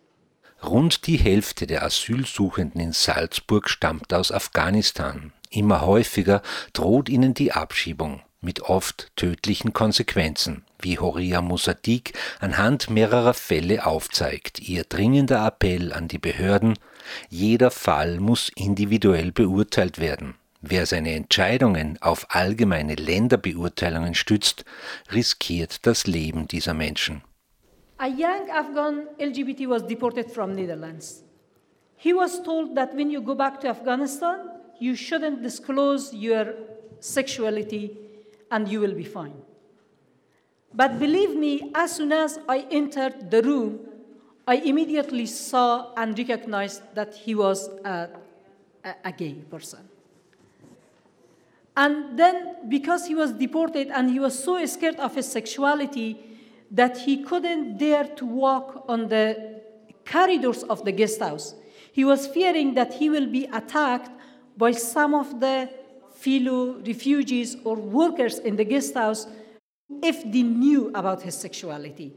Rund 0.62 1.06
die 1.08 1.16
Hälfte 1.16 1.66
der 1.66 1.82
Asylsuchenden 1.82 2.80
in 2.80 2.92
Salzburg 2.92 3.68
stammt 3.68 4.14
aus 4.14 4.30
Afghanistan. 4.30 5.32
Immer 5.50 5.84
häufiger 5.84 6.42
droht 6.72 7.08
ihnen 7.08 7.34
die 7.34 7.52
Abschiebung 7.52 8.22
mit 8.40 8.62
oft 8.62 9.10
tödlichen 9.16 9.72
Konsequenzen, 9.72 10.64
wie 10.80 10.98
Horia 10.98 11.40
Musadik 11.40 12.12
anhand 12.40 12.90
mehrerer 12.90 13.34
Fälle 13.34 13.86
aufzeigt. 13.86 14.60
Ihr 14.60 14.84
dringender 14.84 15.46
Appell 15.46 15.92
an 15.92 16.08
die 16.08 16.18
Behörden, 16.18 16.74
jeder 17.28 17.70
Fall 17.70 18.20
muss 18.20 18.50
individuell 18.54 19.32
beurteilt 19.32 19.98
werden. 19.98 20.34
Wer 20.60 20.86
seine 20.86 21.14
Entscheidungen 21.14 21.98
auf 22.00 22.26
allgemeine 22.30 22.94
Länderbeurteilungen 22.94 24.14
stützt, 24.14 24.64
riskiert 25.12 25.86
das 25.86 26.06
Leben 26.06 26.46
dieser 26.46 26.72
Menschen. 26.72 27.22
A 27.98 28.06
young 28.06 28.48
Afghan 28.50 29.08
LGBT 29.18 29.68
was 29.68 29.86
deported 29.86 30.30
from 30.30 30.54
Netherlands. 30.54 31.24
He 31.96 32.12
was 32.12 32.42
told 32.42 32.74
that 32.76 32.94
when 32.96 33.10
you 33.10 33.20
go 33.22 33.34
back 33.34 33.60
to 33.60 33.68
Afghanistan, 33.68 34.38
you 34.80 34.94
shouldn't 34.96 35.42
disclose 35.42 36.12
your 36.12 36.54
sexuality 37.00 37.96
and 38.50 38.68
you 38.68 38.80
will 38.80 38.94
be 38.94 39.04
fine. 39.04 39.34
But 40.74 40.98
believe 40.98 41.36
me, 41.36 41.70
as 41.74 41.96
soon 41.96 42.12
as 42.12 42.38
I 42.48 42.66
entered 42.70 43.30
the 43.30 43.42
room, 43.42 43.80
I 44.46 44.56
immediately 44.56 45.26
saw 45.26 45.92
and 45.96 46.18
recognized 46.18 46.82
that 46.94 47.14
he 47.14 47.34
was 47.34 47.68
a, 47.84 48.08
a, 48.84 48.94
a 49.04 49.12
gay 49.12 49.34
person. 49.34 49.88
And 51.76 52.18
then, 52.18 52.68
because 52.68 53.06
he 53.06 53.14
was 53.14 53.32
deported 53.32 53.88
and 53.88 54.10
he 54.10 54.18
was 54.18 54.42
so 54.42 54.64
scared 54.66 54.96
of 54.96 55.14
his 55.14 55.30
sexuality 55.30 56.18
that 56.70 56.98
he 56.98 57.22
couldn't 57.22 57.78
dare 57.78 58.04
to 58.04 58.26
walk 58.26 58.84
on 58.88 59.08
the 59.08 59.60
corridors 60.04 60.64
of 60.64 60.84
the 60.84 60.92
guest 60.92 61.20
house, 61.20 61.54
he 61.92 62.04
was 62.04 62.26
fearing 62.26 62.74
that 62.74 62.94
he 62.94 63.08
will 63.08 63.26
be 63.26 63.44
attacked 63.52 64.10
by 64.56 64.72
some 64.72 65.14
of 65.14 65.40
the 65.40 65.70
fellow 66.14 66.78
refugees 66.86 67.56
or 67.64 67.76
workers 67.76 68.38
in 68.38 68.56
the 68.56 68.64
guest 68.64 68.94
house 68.94 69.26
if 70.02 70.22
they 70.30 70.42
knew 70.42 70.90
about 70.94 71.22
his 71.22 71.34
sexuality. 71.34 72.12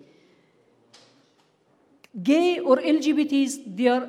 Gay 2.24 2.60
or 2.60 2.78
LGBTs, 2.78 3.76
they 3.76 3.88
are 3.88 4.08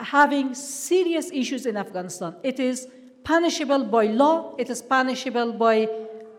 having 0.00 0.54
serious 0.54 1.30
issues 1.32 1.66
in 1.66 1.76
Afghanistan. 1.76 2.34
It 2.42 2.58
is 2.58 2.88
punishable 3.22 3.84
by 3.84 4.06
law, 4.06 4.54
it 4.56 4.70
is 4.70 4.80
punishable 4.80 5.52
by 5.52 5.84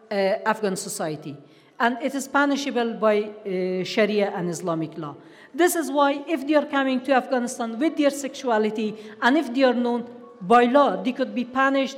uh, 0.10 0.14
Afghan 0.46 0.76
society, 0.76 1.38
and 1.80 1.98
it 2.02 2.16
is 2.16 2.28
punishable 2.28 2.96
by 2.96 3.22
uh, 3.22 3.84
Sharia 3.84 4.32
and 4.36 4.50
Islamic 4.50 4.98
law. 4.98 5.16
This 5.54 5.76
is 5.76 5.92
why, 5.92 6.24
if 6.28 6.48
they 6.48 6.56
are 6.56 6.66
coming 6.66 7.02
to 7.02 7.14
Afghanistan 7.14 7.78
with 7.78 7.98
their 7.98 8.10
sexuality 8.10 8.96
and 9.22 9.38
if 9.38 9.54
they 9.54 9.64
are 9.64 9.74
known 9.74 10.10
by 10.42 10.66
law, 10.66 11.02
they 11.02 11.12
could 11.12 11.36
be 11.36 11.44
punished 11.44 11.98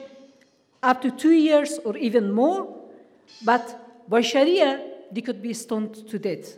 up 0.84 1.02
to 1.02 1.12
two 1.12 1.32
years 1.32 1.80
or 1.86 1.96
even 1.98 2.32
more. 2.32 2.74
But 3.44 4.10
by 4.10 4.22
Sharia, 4.22 4.82
they 5.12 5.22
could 5.22 5.42
be 5.42 5.54
stoned 5.54 6.08
to 6.10 6.20
death. 6.20 6.58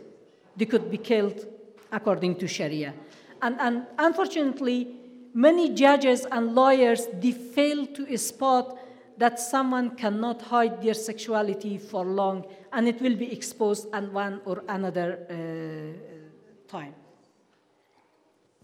They 0.56 0.66
could 0.66 0.90
be 0.90 0.98
killed 0.98 1.46
according 1.94 2.36
to 2.36 2.46
Sharia. 2.46 2.92
And, 3.40 3.56
and 3.60 3.86
unfortunately, 3.98 4.94
many 5.32 5.74
judges 5.74 6.26
and 6.30 6.54
lawyers 6.54 7.06
fail 7.54 7.86
to 7.86 8.16
spot 8.16 8.78
that 9.16 9.38
someone 9.38 9.94
cannot 9.96 10.42
hide 10.42 10.82
their 10.82 10.94
sexuality 10.94 11.78
for 11.78 12.04
long 12.04 12.46
and 12.72 12.88
it 12.88 13.00
will 13.00 13.14
be 13.14 13.32
exposed 13.32 13.86
at 13.92 14.12
one 14.12 14.40
or 14.44 14.64
another 14.68 15.18
uh, 15.30 16.70
time. 16.70 16.94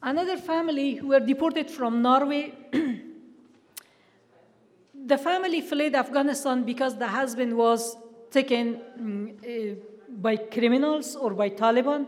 Another 0.03 0.37
family 0.37 0.95
who 0.95 1.09
were 1.09 1.21
deported 1.21 1.71
from 1.71 2.03
Norway 2.03 2.55
the 5.07 5.19
family 5.19 5.61
fled 5.61 5.95
Afghanistan 5.95 6.65
because 6.65 6.97
the 6.97 7.07
husband 7.07 7.57
was 7.57 7.97
taken 8.31 9.37
uh, 9.43 9.75
by 10.09 10.37
criminals 10.37 11.17
or 11.17 11.31
by 11.35 11.51
Taliban. 11.51 12.07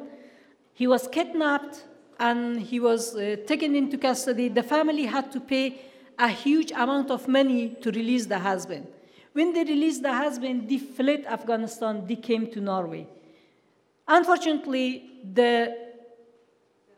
He 0.75 0.87
was 0.87 1.09
kidnapped 1.09 1.85
and 2.19 2.61
he 2.61 2.81
was 2.81 3.15
uh, 3.15 3.37
taken 3.47 3.75
into 3.75 3.99
custody. 3.99 4.49
The 4.49 4.63
family 4.63 5.05
had 5.05 5.33
to 5.33 5.41
pay 5.41 5.81
a 6.19 6.29
huge 6.29 6.71
amount 6.73 7.11
of 7.11 7.27
money 7.29 7.77
to 7.81 7.91
release 7.91 8.27
the 8.27 8.39
husband. 8.39 8.87
When 9.33 9.53
they 9.53 9.65
released 9.65 10.03
the 10.03 10.13
husband, 10.13 10.69
they 10.69 10.79
fled 10.79 11.25
Afghanistan, 11.27 12.07
they 12.07 12.17
came 12.17 12.47
to 12.49 12.61
Norway. 12.61 13.07
Unfortunately, 14.07 15.11
the 15.33 15.75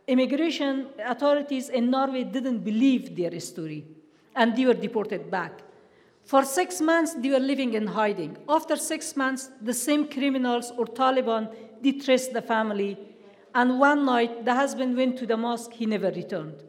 immigration 0.07 0.89
authorities 1.05 1.69
in 1.69 1.91
Norway 1.91 2.25
didn't 2.25 2.59
believe 2.59 3.17
their 3.17 3.39
story, 3.41 3.85
and 4.35 4.57
they 4.57 4.67
were 4.67 4.75
deported 4.75 5.31
back. 5.31 5.63
For 6.25 6.45
six 6.45 6.81
months, 6.81 7.15
they 7.15 7.31
were 7.31 7.39
living 7.39 7.75
in 7.75 7.87
hiding. 7.87 8.37
After 8.49 8.77
six 8.77 9.17
months, 9.17 9.51
the 9.61 9.75
same 9.75 10.09
criminals 10.09 10.73
or 10.77 10.87
Taliban 10.87 11.55
did 11.83 12.03
trace 12.03 12.29
the 12.29 12.43
family. 12.43 12.99
And 13.55 13.79
one 13.79 14.05
night, 14.05 14.45
the 14.45 14.55
husband 14.55 14.97
went 14.97 15.17
to 15.19 15.27
the 15.27 15.37
mosque, 15.37 15.73
he 15.73 15.87
never 15.87 16.11
returned. 16.11 16.63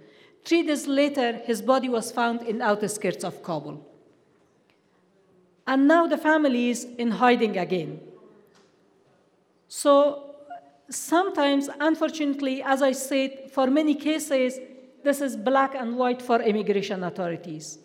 Three 0.43 0.63
days 0.63 0.87
later, 0.87 1.33
his 1.33 1.61
body 1.61 1.89
was 1.89 2.11
found 2.11 2.43
in 2.43 2.59
the 2.59 2.65
outskirts 2.65 3.23
of 3.23 3.41
Kabul. 3.41 3.83
And 5.65 5.87
now 5.87 6.05
the 6.05 6.17
family 6.17 6.69
is 6.69 6.83
in 6.83 7.09
hiding 7.09 7.57
again. 7.57 7.99
So 9.67 10.35
sometimes, 10.89 11.69
unfortunately, 11.79 12.61
as 12.61 12.83
I 12.83 12.91
said, 12.91 13.49
for 13.51 13.65
many 13.67 13.95
cases, 13.95 14.59
this 15.03 15.21
is 15.21 15.35
black 15.35 15.73
and 15.73 15.97
white 15.97 16.21
for 16.21 16.39
immigration 16.41 17.03
authorities 17.03 17.79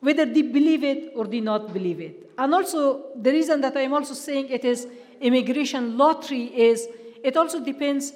whether 0.00 0.24
they 0.24 0.42
believe 0.42 0.84
it 0.84 1.12
or 1.16 1.26
they 1.26 1.40
not 1.40 1.72
believe 1.72 2.00
it. 2.00 2.30
And 2.38 2.54
also, 2.54 3.06
the 3.16 3.32
reason 3.32 3.60
that 3.62 3.76
I'm 3.76 3.92
also 3.92 4.14
saying 4.14 4.48
it 4.48 4.64
is 4.64 4.86
immigration 5.20 5.98
lottery 5.98 6.44
is 6.44 6.88
it 7.22 7.36
also 7.36 7.64
depends 7.64 8.12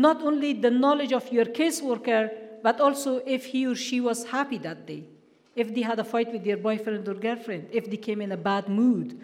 not 0.00 0.22
only 0.22 0.54
the 0.54 0.70
knowledge 0.70 1.12
of 1.12 1.30
your 1.30 1.44
caseworker, 1.44 2.30
but 2.62 2.80
also 2.80 3.20
if 3.26 3.44
he 3.52 3.66
or 3.66 3.74
she 3.74 4.00
was 4.00 4.24
happy 4.24 4.56
that 4.58 4.86
day, 4.86 5.04
if 5.54 5.74
they 5.74 5.82
had 5.82 5.98
a 5.98 6.04
fight 6.04 6.32
with 6.32 6.42
their 6.42 6.56
boyfriend 6.56 7.06
or 7.06 7.14
girlfriend, 7.14 7.68
if 7.70 7.90
they 7.90 7.98
came 7.98 8.22
in 8.22 8.32
a 8.32 8.36
bad 8.36 8.66
mood, 8.68 9.20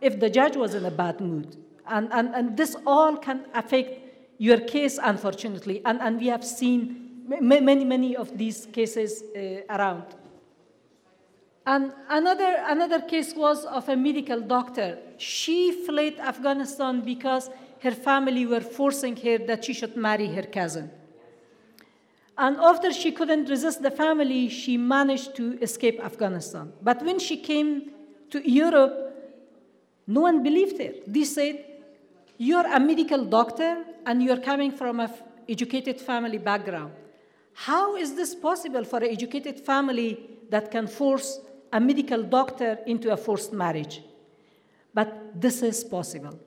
if 0.00 0.18
the 0.18 0.28
judge 0.28 0.56
was 0.56 0.74
in 0.74 0.84
a 0.84 0.90
bad 0.90 1.20
mood. 1.20 1.56
And, 1.86 2.12
and, 2.12 2.34
and 2.34 2.56
this 2.56 2.74
all 2.84 3.16
can 3.16 3.46
affect 3.54 3.90
your 4.38 4.58
case, 4.58 4.98
unfortunately. 5.00 5.82
And, 5.84 6.00
and 6.00 6.20
we 6.20 6.26
have 6.26 6.44
seen 6.44 7.22
many, 7.40 7.84
many 7.84 8.16
of 8.16 8.36
these 8.36 8.66
cases 8.66 9.22
uh, 9.22 9.74
around. 9.76 10.04
And 11.64 11.92
another, 12.08 12.56
another 12.66 13.00
case 13.02 13.34
was 13.36 13.64
of 13.66 13.88
a 13.88 13.96
medical 13.96 14.40
doctor. 14.40 14.98
She 15.18 15.84
fled 15.86 16.18
Afghanistan 16.18 17.02
because 17.02 17.50
her 17.82 17.90
family 17.90 18.46
were 18.46 18.60
forcing 18.60 19.16
her 19.16 19.38
that 19.38 19.64
she 19.64 19.72
should 19.72 19.96
marry 19.96 20.26
her 20.28 20.42
cousin. 20.42 20.90
And 22.36 22.56
after 22.58 22.92
she 22.92 23.10
couldn't 23.12 23.48
resist 23.48 23.82
the 23.82 23.90
family, 23.90 24.48
she 24.48 24.76
managed 24.76 25.34
to 25.36 25.58
escape 25.60 26.00
Afghanistan. 26.04 26.72
But 26.82 27.04
when 27.04 27.18
she 27.18 27.36
came 27.36 27.90
to 28.30 28.48
Europe, 28.48 28.94
no 30.06 30.20
one 30.22 30.42
believed 30.42 30.80
her. 30.80 30.92
They 31.06 31.24
said, 31.24 31.64
You're 32.36 32.66
a 32.66 32.78
medical 32.78 33.24
doctor 33.24 33.84
and 34.06 34.22
you're 34.22 34.40
coming 34.40 34.70
from 34.70 35.00
an 35.00 35.10
educated 35.48 36.00
family 36.00 36.38
background. 36.38 36.92
How 37.54 37.96
is 37.96 38.14
this 38.14 38.34
possible 38.34 38.84
for 38.84 38.98
an 38.98 39.10
educated 39.10 39.58
family 39.60 40.20
that 40.50 40.70
can 40.70 40.86
force 40.86 41.40
a 41.72 41.80
medical 41.80 42.22
doctor 42.22 42.78
into 42.86 43.12
a 43.12 43.16
forced 43.16 43.52
marriage. 43.52 44.02
But 44.94 45.40
this 45.40 45.62
is 45.62 45.84
possible. 45.84 46.38